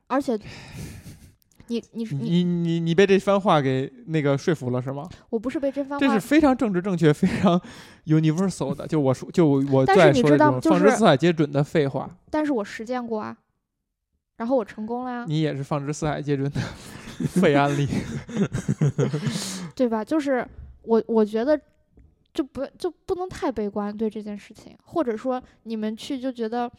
[0.07, 0.38] 而且
[1.67, 5.07] 你你你，你你你被这番话给那个说服了是吗？
[5.30, 7.61] 我不是被这番话这是，非常政治正确、非常
[8.05, 12.09] universal 的，就我说，就我我但最爱是你知道说的这种就是放之四海皆准的废话。
[12.32, 13.38] 但是我实践过啊，
[14.38, 16.59] 然后我成功了呀，你也是放之四海皆准的
[17.30, 17.88] 废案例。
[19.76, 20.03] 对吧？
[20.03, 20.43] 就是
[20.89, 21.59] 我我觉得
[22.33, 26.69] 就不就不能太悲观对这件事情，或者说你们去就觉得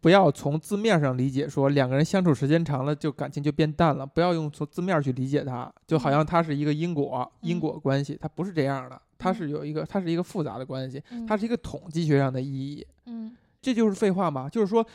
[0.00, 7.60] 不要从字面上理解说两个人相处时间长了就感情就变淡了，不要用从字面去理解它，就好像它是一个因果、因嗯。
[7.60, 9.34] 果关系，它不是这样的，它嗯。
[9.34, 11.26] 是有一个它是一个复杂的关系，嗯。
[11.26, 13.36] 它是一个统计学上的意义，嗯。
[13.60, 14.86] 这就是废话嘛，就是说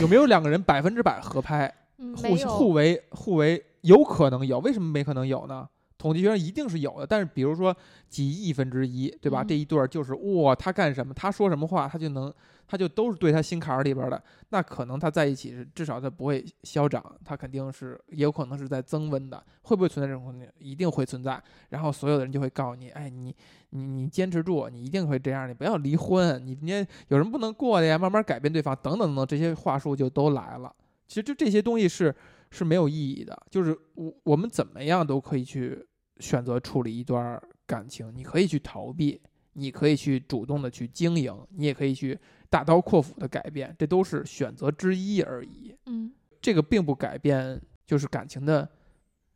[0.00, 5.68] 有没有两个人百分之百合拍，嗯互互为互为有可能有，为什么没可能有呢？
[6.06, 7.76] 统计学上一定是有的，但是比如说
[8.08, 9.42] 几亿分之一，对吧？
[9.42, 12.32] 嗯这一对儿就是哇，他干什么，他说什么话，他就能，
[12.68, 14.22] 他就都是对他心坎儿里边儿的。
[14.50, 19.44] 那可能他在一起是至少他不会消长，他肯定是也有可能是在增温的。
[19.62, 20.46] 会不会存在这种问题？
[20.58, 21.42] 一定会存在。
[21.70, 23.34] 然后所有的人就会告诉你，哎，你
[23.70, 26.70] 你你坚持住，你一定会这样，你不要离婚，你你
[27.08, 27.98] 有什么不能过的呀？
[27.98, 30.72] 慢慢改变对方，等等等等，这些话术就都来了。
[31.08, 32.14] 其实就这些东西是
[32.50, 35.84] 是没有意义的，就是我我们怎么样都可以去
[36.18, 39.20] 选择处理一段感情，你可以去逃避，
[39.54, 45.74] 你可以去主动的去经营，你也可以去大刀阔斧的改变，这都是选择之一而已。
[45.86, 48.68] 嗯这个并不改变就是感情的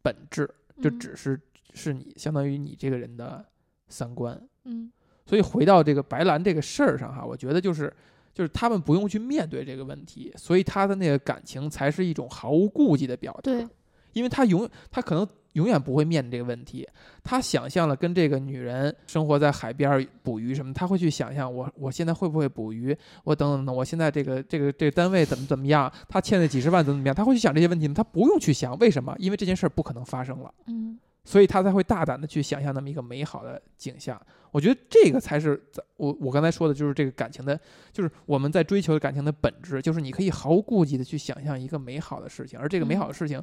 [0.03, 0.49] 本质，
[0.81, 1.41] 就嗯只是
[1.75, 3.45] 是你相当于你这个人的
[3.89, 4.41] 三观。
[4.65, 4.91] 嗯
[5.27, 7.93] 所以回到这个白兰这个事儿上哈，我觉得就是
[8.33, 13.41] 就是他们不用去面对这个问题，所以他的那个感情才是一种毫无顾忌的表达。
[13.43, 13.67] 对，
[14.13, 16.87] 因为他永他可能永远不会面对这个问题，
[17.25, 27.95] 他想象了跟这个女人生活在海边儿捕鱼什么，他会去想象我我现在会不会捕鱼，我等等等，我现在这个这个这个单位怎么怎么样，他欠了几十万怎么怎么样，他会去想这些问题吗？
[27.95, 29.15] 他不用去想，为什么？
[29.19, 30.53] 因为这件事儿不可能发生了。
[30.67, 34.21] 嗯所以他才会大胆的去想象那么一个美好的景象。
[34.51, 35.63] 我觉得这个才是
[35.97, 37.61] 我我刚才说的，就是这个感情的，
[37.93, 43.41] 就是我们在追求感情的本质，就是你可以毫无顾忌的去想象一个美好的事情，而这个美好的事情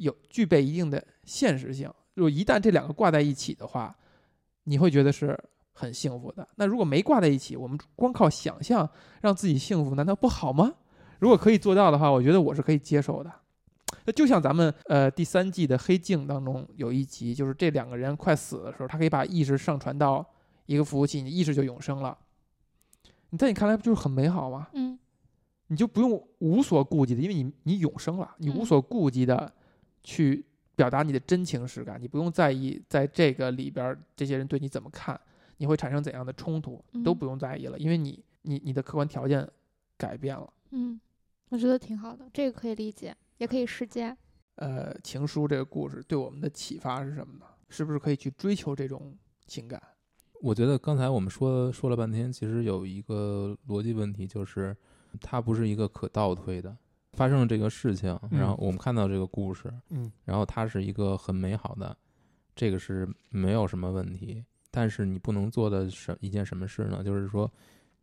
[0.00, 1.92] 有具备一定的现实性。
[2.14, 3.94] 如果一旦这两个挂在一起的话，
[4.64, 5.38] 你会觉得是
[5.72, 6.46] 很幸福的。
[6.56, 8.88] 那如果没挂在一起，我们光靠想象
[9.20, 10.72] 让自己幸福，难道不好吗？
[11.18, 13.30] 如果可以做到的话，我觉得我是可以接受的。
[14.04, 20.24] 那就像咱们呃第三季的《黑镜》当中有一集，就是这两个人快死的时候，他可以把意识上传到
[20.66, 22.16] 一个服务器，你意识就永生了。
[23.30, 24.68] 你在你看来不就是很美好吗？
[24.72, 24.98] 嗯
[25.68, 29.52] 你就不用无所顾忌的，因为你你永生了，你无嗯所顾忌的
[30.02, 30.44] 去
[30.74, 35.20] 表达你的真情实感，你不用在意在这个里边儿这些人对你怎么看，
[35.58, 39.46] 你会产生怎样的冲突，都嗯不用在意了，因为你你你的客观条件
[39.96, 40.52] 改变了。
[40.70, 41.00] 嗯，
[41.50, 44.16] 我觉得挺好的，这个可以理解，也可以实践。
[44.56, 47.46] 呃，情书这个故事对我们的启发是什么呢？
[47.68, 49.80] 是不是可以去追求这种情感？
[50.40, 54.74] 我觉得刚才我们说说了半天，其实有一个逻辑问题，就是
[55.20, 56.74] 它不是一个可倒推的。
[57.12, 61.96] 发生了这个事情，然后嗯我们看到这个故事，嗯然后它是一个很美好的，
[62.54, 64.44] 这个是没有什么问题。
[64.70, 67.02] 但是你不能做的什一件什么事呢？
[67.02, 67.50] 就是说，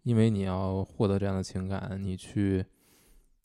[0.04, 2.66] 因为你要获得这样的情感，你去，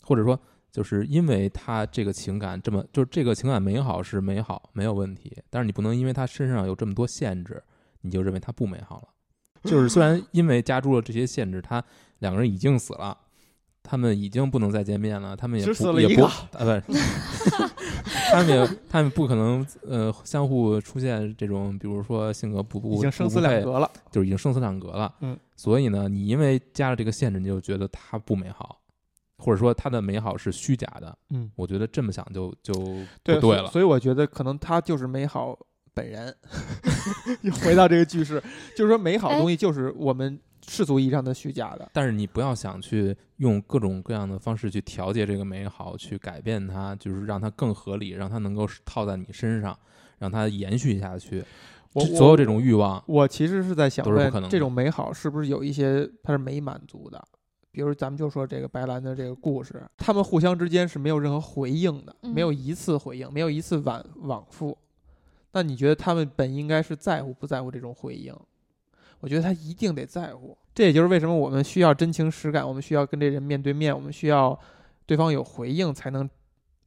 [0.03, 0.37] 或者说，
[0.73, 5.41] 就是因为他这个情感这么，就是这个情感美好是美好，没有问题。
[5.49, 7.63] 但是你不能因为他身上有这么多限制，
[8.01, 9.09] 你就认为他不美好了。
[9.63, 11.81] 就是虽然因为加诸了这些限制，他
[12.19, 13.17] 两个人已经死了，
[13.83, 17.03] 他们已经不能再见面了，他们也不也不死了一个啊，不是，
[18.31, 23.91] 他们也他们不可能呃相互出现这种，比如说性格不不已经生死两隔了。
[24.11, 25.13] 就是已经生死两隔了。
[25.21, 28.81] 嗯，所以呢，你因为加了这个限制，你就觉得它不美好，
[29.39, 31.19] 或者说它的美好是虚假的。
[31.31, 33.71] 嗯，我觉得这么想就就不对对了。
[33.71, 35.59] 所以我觉得可能他就是美好
[35.93, 36.35] 本人。
[37.43, 38.43] 又回到这个句式，
[38.77, 41.91] 就是说美好的东西就是我们世俗意义上的虚假的。
[41.93, 49.79] 但是你不要想去用各种各样的方式去调节这个美好，去改变它，就是让它更合理，让它能够套在你身上，
[50.19, 51.45] 让它延续下去。
[51.95, 57.23] 我所有这种欲望，我其实是在想问这种美好是不是有一些它是没满足的？
[57.71, 64.77] 比如咱们就说这个白兰的这个故事，他们互相之间是没有任何回应的，嗯没有一次回应，没有一次往往复。
[65.53, 68.35] 那你觉得他们本应该是在乎不在乎这种回应？
[69.23, 70.59] 我觉得他一定得在乎。
[70.75, 74.59] 这也就是为什么我们需要真情实感，我们需要跟这人面对面，我们需要
[75.07, 76.29] 对方有回应，才能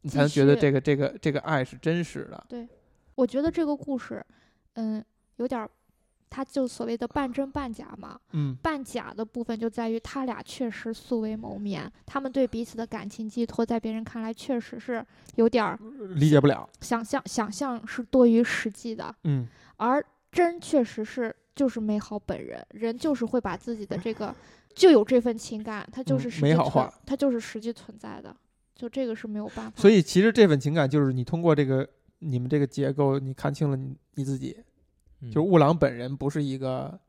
[0.02, 2.46] 你才能觉得这个这个这个爱是真实的。
[2.50, 2.68] 对
[3.16, 4.26] 我觉得这个故事，
[4.74, 5.04] 嗯，
[5.38, 5.70] 有点儿，
[6.30, 8.20] 它就所谓的半真半假嘛。
[8.34, 15.06] 嗯半假的部分就在于他俩确实素未谋面，他们对彼此的感情寄托，在别人看来确实是
[15.36, 15.80] 有点儿
[16.16, 16.68] 理解不了。
[16.82, 19.16] 想象，想象是多于实际的。
[19.24, 20.04] 嗯而
[20.36, 24.36] 真确实是就是美好本人，人就是会把自己的这个
[24.74, 28.36] 就有这份情感，它就嗯是实际存美好化，它就是实际存在的。
[28.76, 29.82] 就这个是没有办法。
[29.82, 31.88] 所以其实这份情感就是你通过这个
[32.20, 34.58] 你们这个结构，你看清了你你自己，
[35.22, 37.00] 嗯就是乌狼本人不是一个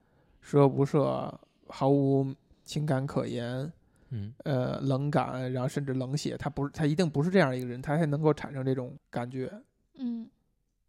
[0.40, 1.28] 十恶不赦、
[1.66, 2.32] 毫无
[2.64, 3.72] 情感可言、
[4.10, 9.52] 嗯呃冷感，然后甚至冷血，他不是他一定不是这样一个人，他才能够产生这种感觉。
[9.94, 10.30] 嗯，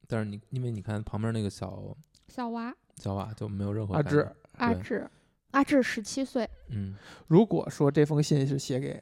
[0.08, 1.98] 但是你因为你看旁边那个小
[2.28, 2.76] 小娃。
[2.96, 4.30] 小娃就没有任何阿志。
[4.58, 5.10] 阿志，
[5.52, 6.96] 阿志十七岁，嗯。
[7.28, 9.02] 如果说这封信是写给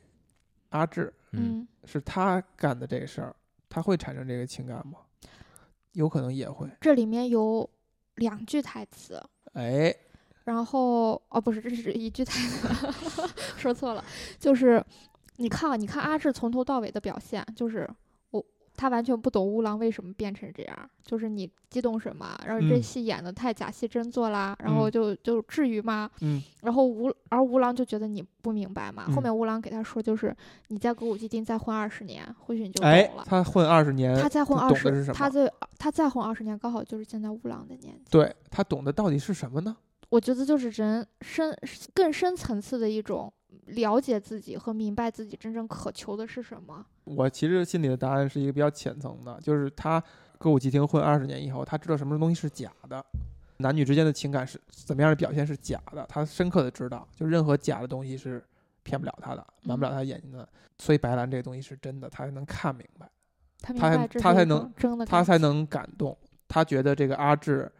[0.69, 1.59] 阿志，嗯。
[1.59, 3.35] 嗯，是他干的这个事儿，
[3.69, 4.99] 他会产生这个情感吗？
[5.93, 6.69] 有可能也会。
[6.81, 7.69] 这里面有
[8.15, 9.21] 两句台词，
[9.53, 9.95] 哎，
[10.43, 14.03] 然后哦不是，这是一句台词， 说错了，
[14.37, 14.83] 就是
[15.37, 17.95] 你看啊，你看阿志从头到尾的表现，就是我
[18.75, 26.09] 他完全不懂乌狼为什么变成这样，就是你激动什么，然后这嗯戏演的太假戏真做啦，然后嗯就就至于吗？
[26.21, 30.35] 嗯然后吴而吴郎就觉得你不明白嘛，后嗯面吴郎给他说就是
[30.67, 35.29] 你在歌舞伎町再混二十年，或许你就哎懂了。，他混二十年，他再混二十，他？
[35.29, 38.11] 再他再混二十年，刚好就是现在吴郎的年纪。
[38.11, 39.75] 对他懂的到底是什么呢？
[40.09, 41.55] 我觉得就是人深
[41.93, 43.31] 更深层次的一种
[43.65, 46.85] 了解自己和明白自己真正渴求的是什么。
[47.05, 50.03] 我其实心里的答案是一个比较浅层的，就是他
[50.37, 53.05] 歌舞伎町混二十年以后，他知道什么东西是假的，
[53.57, 58.43] 男女之间的情感是怎么样的表现是假的，他深刻的知道，就任何假的东西是
[58.83, 60.47] 骗不了他的，瞒不了他眼睛的。
[60.77, 63.09] 所以白兰这个东西是真的，他才能看明白，
[63.61, 64.73] 他才白这是一他才能
[65.05, 66.17] 他才能感动。
[66.47, 67.71] 他觉得这个阿志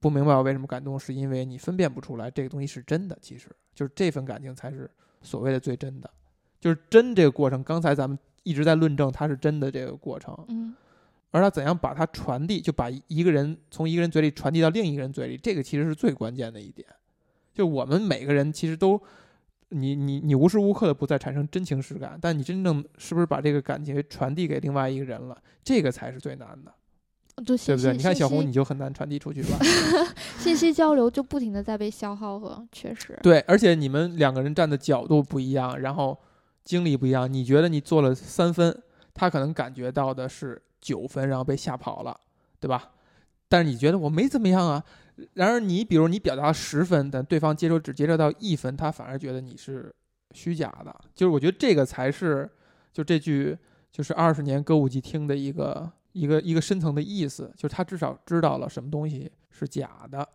[0.00, 4.90] 不明白我为什么感动，是因为你分辨不出来这个东西是真的，其实就是这份感情才是
[5.20, 6.10] 所谓的最真的，
[6.58, 7.62] 就是真这个过程。
[7.62, 10.74] 刚才咱们一直在论证它是真的这个过程，嗯
[11.34, 16.86] 而他怎样把它传递，就把一个人从一个人嘴里传递到另一个人嘴里，这个其实是最关键的一点。
[17.54, 19.00] 就我们每个人其实都，
[19.70, 25.34] 你你你无时无刻的不再产生真情实感，但你真正是不是把这个感情传递给另外一个人了，
[25.64, 26.74] 这个才是最难的，
[27.46, 27.92] 对不对？
[27.96, 29.58] 你看小红，你就很难传递出去吧？
[30.38, 33.18] 信息交流就不停的在被消耗和确实。
[33.22, 36.18] 对，而且你们两个人站的角度不一样，然后
[36.64, 37.32] 经历不一样。
[37.32, 38.82] 你觉得你做了三分，
[39.14, 42.18] 他可能感觉到的是九分，然后被吓跑了，
[42.60, 42.92] 对吧？
[43.48, 44.82] 但是你觉得我没怎么样啊。
[45.34, 49.94] 然而你比如你表达十分，但对方接收只接收到一分，他反而觉得你是
[50.30, 50.94] 虚假的。
[51.14, 52.50] 就是我觉得这个才是
[52.92, 53.56] 就这句
[53.92, 60.26] 就是二十年歌舞伎听的一个一个一个深层的意思，就是他至少知道了什么东西是假的。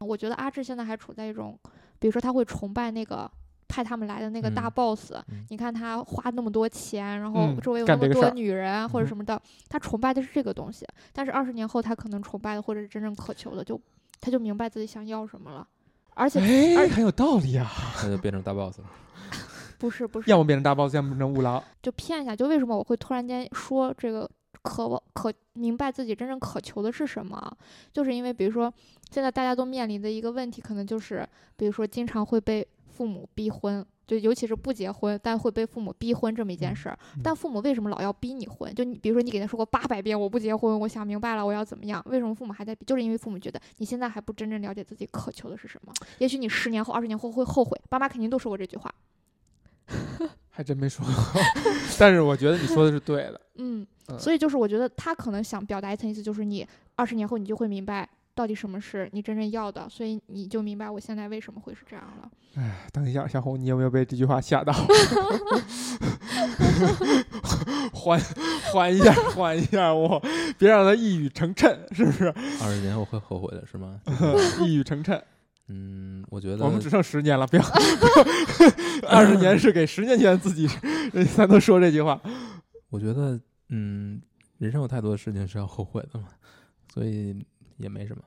[0.00, 1.58] 我觉得阿志现在还处在一种，
[2.00, 3.30] 比如说他会崇拜那个
[3.68, 10.86] 派他们来的那个大嗯 boss，、嗯你看他花那么多钱，然后嗯周围有那么多女人或者嗯什么的，他崇拜的是这个东西。
[11.12, 13.80] 但是二十年后，他可能崇拜的或者是真正渴求的，就
[14.20, 15.66] 他就明白自己想要什么了。
[16.14, 17.70] 而且哎，而很有道理啊！
[18.02, 18.86] 那就变成大 boss 了。
[19.78, 21.62] 不是不是，要么变成大 boss，要么变成乌狼。
[21.80, 22.34] 就骗一下。
[22.34, 24.28] 就为什么我会突然间说这个
[24.62, 27.56] 渴望渴明白自己真正渴求的是什么？
[27.92, 28.72] 就是因为比如说
[29.12, 31.24] 现在大家都面临的一个问题，可能就是
[31.56, 32.66] 比如说经常会被
[32.98, 33.86] 父母逼婚。
[34.08, 36.98] 就尤其是不结婚，但会被父母逼婚这么一件事儿。
[37.14, 38.74] 嗯但父母为什么老要逼你婚？
[38.74, 42.02] 就你比如说你给他说过八百遍我不结婚，我想明白了我要怎么样？
[42.06, 42.86] 为什么父母还在逼？
[42.86, 45.92] 就是因为父母觉得你现在还不真正了解自己渴求的是什么。
[46.18, 47.78] 也许你十年后、二十年后会后悔。
[47.90, 48.90] 爸妈肯定都说过这句话。
[50.48, 51.14] 还真没说过，
[52.00, 53.40] 但是我觉得你说的是对的。
[53.56, 58.08] 嗯，嗯所以就是我觉得他可能想表达一层意思，就是你二十年后你就会明白
[58.38, 62.30] 到底什么是你真正要的，所以你就明白我现在为什么会是这样了。
[62.54, 64.72] 哎，等一下，小红，你有没有被这句话吓到？
[67.92, 68.20] 缓
[68.72, 70.22] 缓一下，缓一下，我
[70.56, 72.28] 别让他一语成谶，是不是？
[72.62, 74.00] 二十年后会后悔的是吗？
[74.64, 75.20] 一语成谶。
[75.66, 77.64] 嗯，我觉得我们只剩十年了，不要，
[79.10, 80.68] 二十年是给十年前自己
[81.34, 82.20] 才能说这句话。
[82.88, 83.36] 我觉得，
[83.70, 84.22] 嗯，
[84.58, 86.28] 人生有太多的事情是要后悔的嘛，
[86.94, 87.34] 所以
[87.78, 88.22] 也没什么。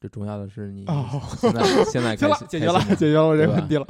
[0.00, 1.06] 最重要的是你哦
[1.38, 3.86] 现在 现在行了开心，解决了，解决了我这个问题了，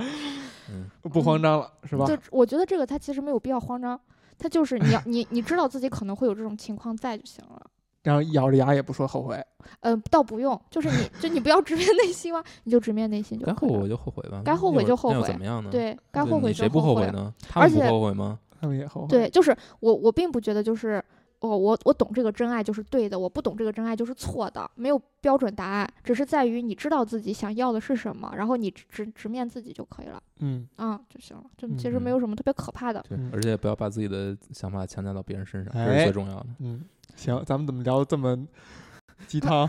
[0.71, 2.07] 嗯，不慌张了，是吧？
[2.07, 4.01] 就我觉得这个他其实没有必要慌张，
[4.39, 7.61] 他就是你要 你你知道自己可能会有这种情况在就行了。
[8.05, 9.43] 然后咬着牙也不说后悔。
[9.81, 15.71] 嗯、倒不用，就是你就你不要直面内心嘛，你就直面内心就后悔就后悔吧，该后悔就后悔怎么样呢？
[15.71, 17.35] 对，该后悔就你谁不后悔悔呢？
[17.49, 18.39] 他们不而且后悔吗？
[18.61, 19.09] 他们也后悔。
[19.09, 21.03] 对，就是我，我并不觉得就是
[21.41, 33.05] 我我我懂这个真爱就是对的，我不懂这个真爱就是错的，没有标准答案，只是在于你知道自己想要的是什么，然后你直直直面自己就可以了，嗯，啊就行了，就其实嗯没有什么特别可怕的。
[33.09, 36.47] 对嗯，而且不要把自己的想法强加到别人身上，这哎是最重要的。
[36.61, 36.83] 嗯，
[37.17, 38.47] 行，咱们怎么聊得这么
[39.29, 39.65] 鸡汤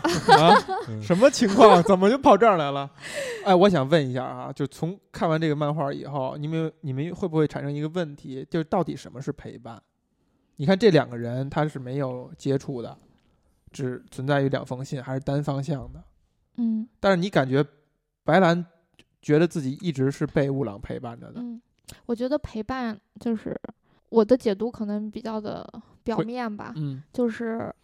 [0.88, 1.82] 嗯什么情况？
[1.84, 2.90] 怎么就跑这儿来了？
[3.44, 9.80] 哎，我想问一下啊，就从看完这个漫画以后，你们你们会不会产生一个问题，就是到底什么是陪伴？
[10.56, 12.96] 你看这两个人他是没有接触的，
[13.72, 16.02] 只存在于两封信，还是单方向的？
[16.56, 17.64] 嗯但是你感觉
[18.24, 18.64] 白兰
[19.20, 21.60] 觉得自己一直是被乌朗陪伴着的，嗯，
[22.06, 23.54] 我觉得陪伴就是
[24.08, 25.68] 我的解读可能比较的
[26.02, 27.74] 表面吧，嗯就是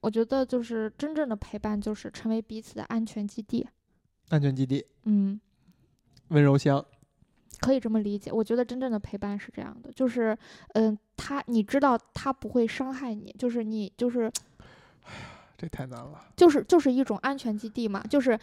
[0.00, 3.66] 我觉得就是真正的陪伴就是成为彼此的安全基地。
[4.28, 5.40] 安全基地，嗯，
[6.28, 6.84] 温柔乡，
[7.60, 8.30] 可以这么理解。
[8.32, 10.36] 我觉得真正的陪伴是这样的，就是
[10.74, 14.30] 嗯、他你知道他不会伤害你，就是你就是
[15.56, 16.26] 这太难了。
[16.36, 18.38] 就是就是一种安全基地嘛，就是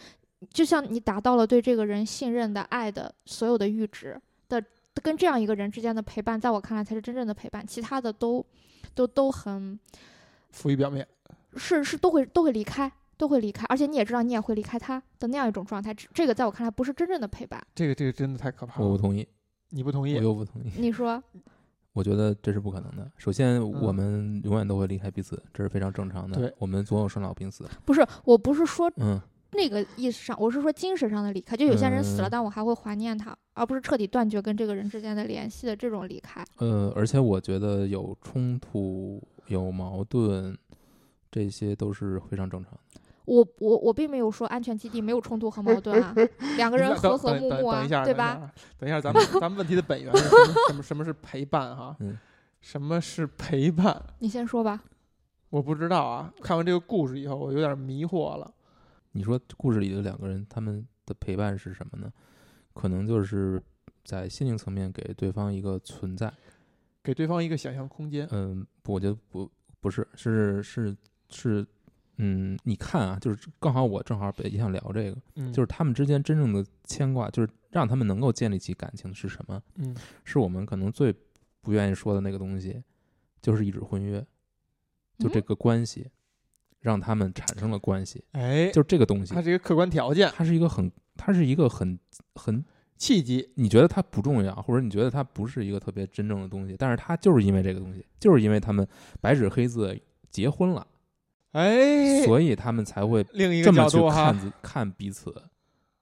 [0.50, 4.62] 就像你达到了对这个人信任的、爱的所有的阈值的，
[5.02, 8.44] 跟这样一个人之间的陪伴，在我看来才是真正的陪伴，其他的都
[8.94, 9.78] 都都很
[10.50, 11.06] 浮于表面，
[11.56, 12.90] 是是都会都会离开。
[13.16, 15.92] 都会离开，而且你也知道，你也会离开他的那样一种状态。
[15.94, 17.64] 这这个在我看来不是真正的陪伴。
[17.74, 18.86] 这个这个真的太可怕了。
[18.86, 19.26] 我不同意，
[19.70, 20.16] 你不同意？
[20.16, 20.70] 我又不同意。
[20.80, 21.22] 你说，
[21.92, 23.10] 我觉得这是不可能的。
[23.16, 26.36] 首先，嗯我们永远都会离开彼此，这是非常正常的。
[26.38, 27.68] 对我们总有生老病死。
[27.84, 29.20] 不是，我不是说嗯，
[29.52, 31.56] 那个意识上，我是说精神上的离开。
[31.56, 36.44] 就有些人死了，嗯但我还会怀念他，而不是彻底断绝跟这个人之间的联系的这种离开。
[36.56, 40.56] 呃，而且我觉得有冲突、有矛盾，
[41.30, 42.78] 这些都是非常正常的。
[43.24, 46.14] 我我我并没有说安全基地没有冲突和矛盾啊，
[46.56, 48.52] 两个人和和睦睦啊对吧？
[48.78, 48.90] 等一下？
[48.90, 50.54] 等一下，咱们咱们问题的本源是什么？
[50.68, 51.76] 什么什么是陪伴？
[51.76, 52.18] 哈，嗯
[52.60, 54.00] 什么是陪伴？
[54.20, 54.82] 你先说吧。
[55.50, 56.32] 我不知道啊。
[56.42, 58.52] 看完这个故事以后，我有点迷惑了。
[59.12, 62.10] 你说故事里的两个人，他们的陪伴是什么呢？
[62.72, 63.62] 可能就是
[64.04, 66.32] 在心灵层面给对方一个存在。
[67.02, 68.26] 给对方一个想象空间。
[68.30, 69.50] 嗯，不我觉得不
[69.80, 70.96] 不是，是是
[71.28, 71.66] 是，
[72.24, 79.60] 嗯，你看啊，就是刚好我正好也想聊这个，嗯，就是他们之间真正的牵挂，就是让他们能够建立起感情的是什么？
[79.76, 81.12] 嗯是我们可能最
[81.60, 82.80] 不愿意说的那个东西，
[83.40, 84.24] 就是一纸婚约，
[85.18, 86.08] 就这嗯个关系，
[86.78, 91.98] 让他们产生了关系，哎，就这个东西它，是一个客观条件，它是一个很，它是一个很
[92.36, 92.64] 很，
[92.96, 93.50] 契机。
[93.56, 98.86] 你觉得它不重要，或者你觉得它不是一个特别真正的东西，但是它就是因为这个东西，就是因为他们
[99.20, 99.98] 白纸黑字
[100.30, 100.86] 结婚了，
[101.52, 104.32] 哎，所以他们才会另一个这么去角度哈。
[104.32, 105.34] 看，看彼此，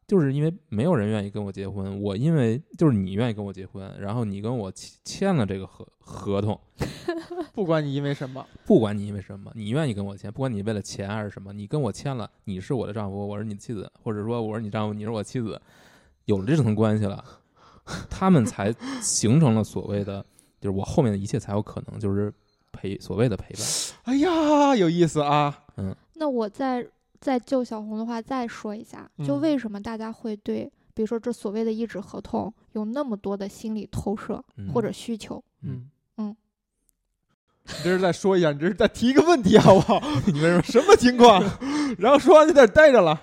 [0.06, 6.58] 就是因为没有人愿意跟我结婚，我因为就是你愿意跟我结婚，然后你跟我签签了这个合合同，
[7.52, 15.60] 不管你因为什么，不管你因为什么，你愿意跟我签，不管你为了钱还是什么，你跟我签了，你是我的丈夫，我是你的妻子，或者说我是你丈夫，你是我妻子，
[16.26, 17.24] 有了这层关系了，
[18.08, 20.24] 他们才形成了所谓的，
[20.60, 22.32] 就是我后面的一切才有可能，就是
[22.80, 23.62] 陪所谓的陪伴。
[24.04, 25.64] 哎呀，有意思啊！
[25.76, 26.86] 嗯那我再
[27.20, 35.42] 再就小红的话再说一下，就嗯为什么大家会对，比如说这所谓的一纸合同有那么多的心理投射嗯、或者需求？
[35.62, 36.36] 嗯，嗯
[37.66, 40.00] 你这是在说一下，你这是在提一个问题好不好？
[40.26, 41.42] 你为什么什么情况？
[41.98, 43.20] 然后说完就在这儿待着了，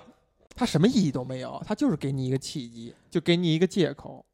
[0.54, 4.24] 他什么意义都没有，他就是给你一个契机，就给你一个借口。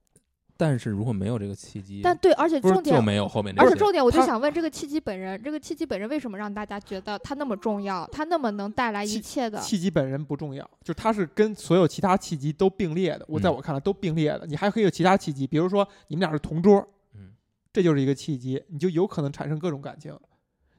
[0.56, 3.52] 但是如果没有这个契机，但对，而且重点就没有后面。
[3.58, 9.58] 而且重点，我就想问这个契机本人，这个契机本人为什么让大家觉得他那么重要，他那么能带来一切的？
[9.58, 13.24] 契机本人不重要，就是它是跟所有其他契机都并列的。
[13.28, 14.46] 我在嗯我看来都并列的。
[14.46, 17.32] 你还可以有其他契机，比如说你们俩是同桌，嗯，
[17.72, 20.16] 这就是一个契机，你就有可能产生各种感情。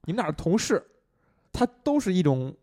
[0.05, 0.81] 你们俩是同事，
[1.51, 2.55] 它都是一种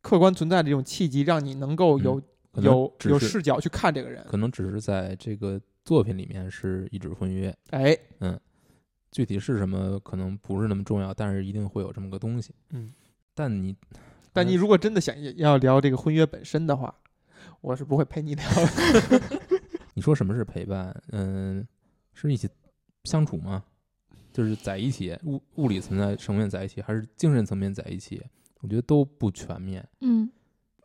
[0.00, 2.22] 客观存在的一种契机，让你能够有、嗯
[2.62, 4.24] 有有视角去看这个人。
[4.30, 8.38] 可能只是在这个作品里面是一纸婚约，哎，嗯
[9.12, 12.52] 具体是什么可能不是那么重要，但是一定会有这么个东西。
[12.70, 12.92] 嗯，
[13.34, 13.74] 但你
[14.32, 16.92] 但你如果真的想要聊这个婚约本身的话，
[17.60, 19.22] 我是不会陪你聊的。
[19.94, 20.94] 你说什么是陪伴？
[21.12, 21.66] 嗯，
[22.12, 22.48] 是一起
[23.04, 23.64] 相处吗？
[24.32, 28.20] 就是在一起，物物理存在层面在一起，还是精神层面在一起？
[28.60, 29.88] 我觉得都不全面。
[30.00, 30.28] 嗯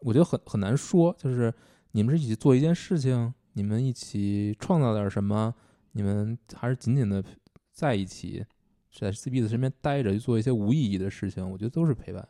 [0.01, 1.53] 我觉得很很难说，就是
[1.91, 5.53] 你们是一起做一件事情，你们一起创造点什么，
[5.91, 7.23] 你们还是紧紧的
[7.71, 8.45] 在一起，
[8.91, 12.27] 在彼此身边待着，去做一些无意义的事情，我觉得都是陪伴。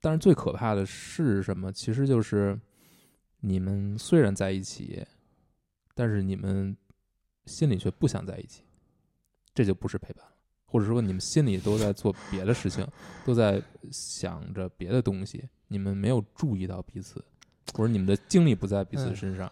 [0.00, 1.72] 但是最可怕的是什么？
[1.72, 2.58] 其实就是
[3.40, 5.04] 你们虽然在一起，
[5.94, 6.76] 但是你们
[7.46, 8.62] 心里却不想在一起，
[9.54, 10.32] 这就不是陪伴了。
[10.66, 12.86] 或者说你们心里都在做别的事情，
[13.24, 17.24] 都在想着别的东西，你们没有注意到彼此，
[17.72, 19.50] 或者你们的精力不在彼此嗯身上。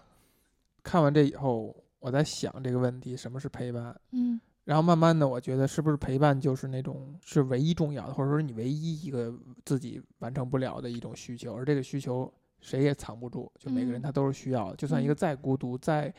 [0.86, 4.00] 看完这以后，我在想这个问题：什么是陪伴？
[4.12, 9.32] 嗯然后慢慢的，我觉得是不是陪伴就是那种是唯一重要的，或者说你唯一一个
[9.64, 14.76] 自己完成不了的一种需求，而这个需求谁也藏不住，就每个人嗯他都是需要的。
[14.76, 16.12] 就算一个嗯再孤独、再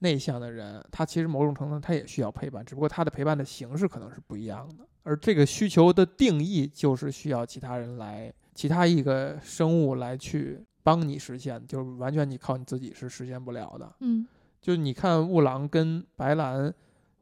[0.00, 4.84] 内向的人，他其实某种程度上他也需要陪伴，只不过他的陪伴的形式可能是不一样的。
[5.04, 13.94] 而这个需求的定义就是需要其他人来，其他一个生物来去帮你实现，就是完全你靠你自己是实现不了的。
[14.00, 14.26] 嗯
[14.60, 16.72] 就你看雾狼跟白兰，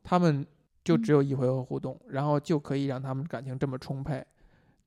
[0.02, 0.46] 他们
[0.84, 4.22] 就只有一回合互动，然后就可以让他们感情这么充沛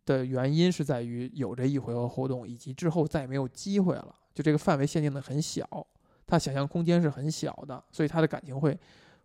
[0.06, 4.16] 的原因是在于有这一回合互动，以及之后再也没有机会了。
[4.36, 5.68] 就这个范围限定的很小，
[6.28, 8.80] 他想象空间是很小的，所以他的感情会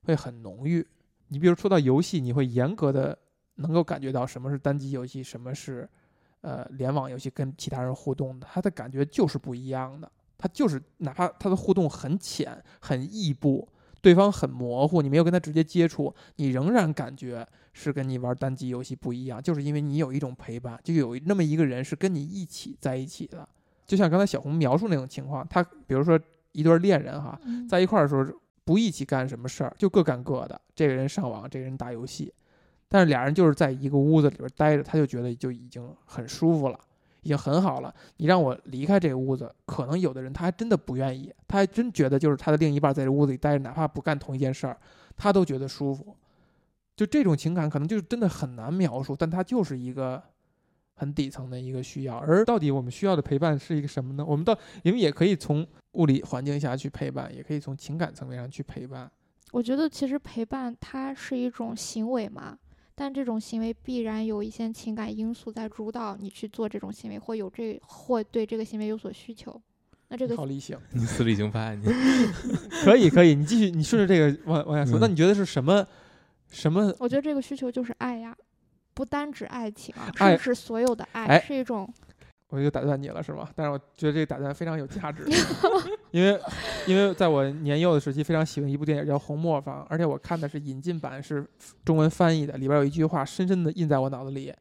[0.04, 0.86] 会很浓郁。
[1.28, 3.18] 你比如说到游戏，你会严格的
[3.56, 5.86] 能够感觉到什么是单机游戏，什么是
[6.40, 10.10] 呃联网游戏，跟其他人互动的，他的感觉就是不一样的。
[10.36, 13.68] 他就是哪怕他的互动很浅、很异步，
[14.00, 23.48] 对方很模糊，你没有跟他直接接触，你仍然感觉是跟你玩单机游戏不一样，就是因为你有一种陪伴，就有那么一个人是跟你一起在一起的。
[23.84, 26.20] 就像刚才小红描述那种情况，他比如说
[26.52, 28.24] 一对恋人哈，嗯，在一块儿的时候
[28.64, 30.60] 不一起干什么事儿，就各干各的。
[30.74, 32.32] 这个人上网，这个人打游戏，
[32.88, 36.80] 但是俩人就是在一个屋子里边待着，他就觉得就已经很舒服了，
[37.22, 37.94] 已经很好了。
[38.16, 44.76] 你让我离开这个屋子，可能有的人他还真的不愿意，他还真觉得就是他的另一半在这屋子里待着，哪怕不干同一件事儿，
[45.16, 46.16] 他都觉得舒服。
[46.96, 50.20] 就这种情感，可能就是真的很难描述，但它就是一个
[50.94, 52.16] 很底层的一个需要。
[52.16, 54.24] 而到底我们需要的陪伴是一个什么呢？
[54.26, 59.08] 我们到因为也可以从物理环境下去陪伴，也可以从情感层面上去陪伴。
[59.52, 62.58] 我觉得其实陪伴它是一种行为嘛，
[63.00, 69.62] 但这种行为必然有一些情感因素在主导你去做这种行为，或有这或对这个行为有所需求。
[70.08, 71.84] 那这个好理性，你死理性派，你
[72.82, 74.98] 可以可以，你继续，你顺着这个往往下说。
[74.98, 75.86] 嗯那你觉得是什么
[76.50, 76.92] 什么？
[76.98, 78.36] 我觉得这个需求就是爱呀，
[78.94, 81.88] 不单指爱情啊，爱是指所有的爱，哎是一种
[82.48, 83.48] 我就打断你了是吗？
[83.54, 85.24] 但是我觉得这个打断非常有价值，
[86.10, 86.40] 因为
[86.86, 91.46] 因为在我年幼的时期非常喜欢一部电影叫《红磨坊》，而且我看的是引进版，是
[91.84, 94.54] 中文翻译的，里边有一句话深深的印在我脑子里，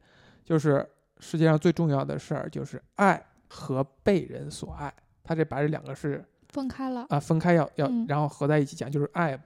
[0.44, 0.86] 就是
[1.20, 4.94] 世界上最重要的事儿就是爱和被人所爱。
[5.24, 7.06] 他这把这两个是分开了。
[7.10, 9.38] 啊分开要要嗯，然后合在一起讲，就是爱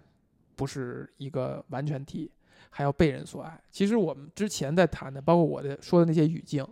[0.55, 2.31] 不是一个完全体，
[2.69, 3.59] 还要被人所爱。
[3.69, 6.65] 其实我们之前在谈的，包括我的说的那些语境，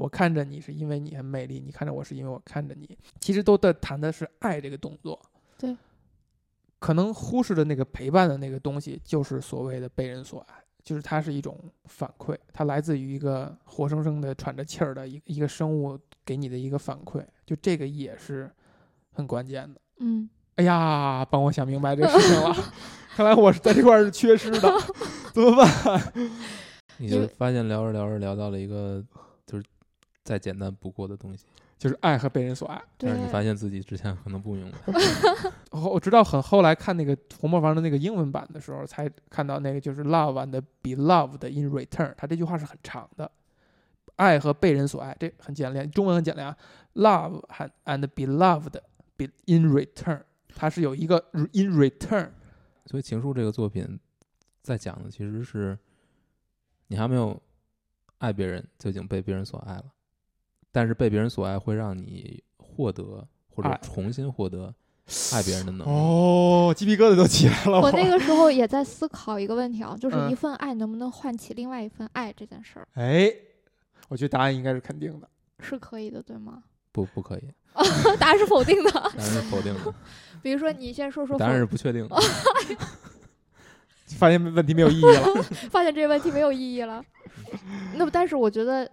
[0.00, 5.20] 我看着你是因为你很美丽，你看着我是因为我看着你，其实都在谈的是爱这个动作。
[5.58, 5.76] 对，
[6.78, 10.54] 可能忽视的那个陪伴的那个东西，就是所谓的被人所爱。
[10.82, 18.50] 就是它是一种反馈，它来自于一个活生生的喘着气儿的一一个生物给你的一个反馈，就这个也是
[19.12, 19.78] 很关键的。
[19.98, 22.56] 嗯，哎呀，帮我想明白这事情了。
[23.14, 24.72] 看来我是在这块儿是缺失的，
[25.34, 26.12] 怎么办？
[26.96, 29.29] 你就发现聊着聊着聊到了一个就是
[30.30, 31.44] 再简单不过的东西，
[31.76, 32.80] 就是爱和被人所爱。
[32.96, 34.78] 但是你发现自己之前可能不明白。
[35.72, 42.14] 后 我直到很后来看那个《红磨坊》的那个英文版的时候，才看到那个就是 “love and be loved in return”。
[42.16, 43.28] 他这句话是很长的，
[44.14, 46.56] 爱和被人所爱，这很简练，中文很简练啊。
[46.94, 48.78] “love and and be loved
[49.16, 50.22] be in return”，
[50.54, 52.30] 它是有一个 in return。
[52.86, 53.98] 所以《情书》这个作品
[54.62, 55.76] 在讲的其实是
[56.86, 57.42] 你还没有
[58.18, 59.84] 爱别人，就已经被别人所爱了，
[60.72, 64.74] 但是被别人所爱会让你获得或者重新获得
[65.32, 65.90] 爱别人的能力。
[65.90, 67.80] 哦，鸡皮疙瘩都起来了。
[67.80, 73.32] 我那个时候也在思考一个问题啊，就是嗯一份爱能不能唤起另外一份爱这件事儿，哎，
[74.08, 75.28] 我觉得答案应该是肯定的。
[75.62, 76.62] 是可以的，对吗？
[76.92, 77.42] 不，不可以，
[78.18, 78.90] 答案是否定的。
[78.90, 79.94] 答案是否定的，
[80.42, 82.16] 比如说，你先说说答案是不确定的。
[84.18, 85.42] 发现问题没有意义了。
[85.70, 87.02] 发现这个问题没有意义了。
[87.94, 88.90] 那么，但是我觉得，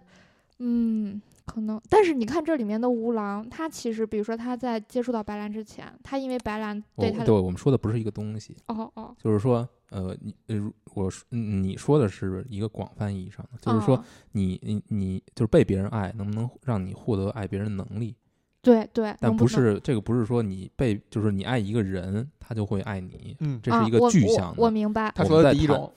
[0.60, 18.14] 嗯，可能，但是你看这里面的吴郎，他其实，比如说他在接触到白兰之前，他因为白兰对他的对我们说的不是一个东西，哦哦，就是说，呃，你呃，如我说嗯你说的是一个广泛意义上的，就是说哦你你你就是被别人爱，能不能让你获得爱别人的能力？
[18.62, 24.62] 对对，但不能不能是这个，不是说你被，就是你爱一个人，他就会爱你，嗯，这是一个具象的。
[24.62, 25.90] 我明白，他说第一种，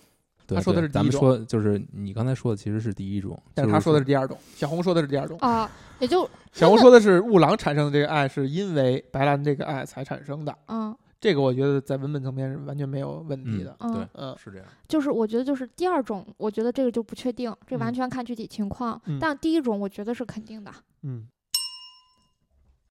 [0.55, 5.39] 对他说的是第一种咱们说就是你刚才说的其实是第一种，但是他说的是第二种，小红说的是第二种。
[5.39, 5.71] 啊，
[6.01, 10.57] 也就小红说的是雾狼产生的这个爱，是因为白兰这个爱才产生的。
[10.69, 13.77] 嗯这个我觉得在文本层面是完全没有问题的。
[13.81, 14.67] 嗯对，嗯是这样。
[14.89, 18.99] 就是我觉得就是第二种，我觉得这个就不确定，这完嗯全看具体情况。
[19.05, 20.73] 嗯但第一种我觉得是肯定的。
[21.03, 21.27] 嗯，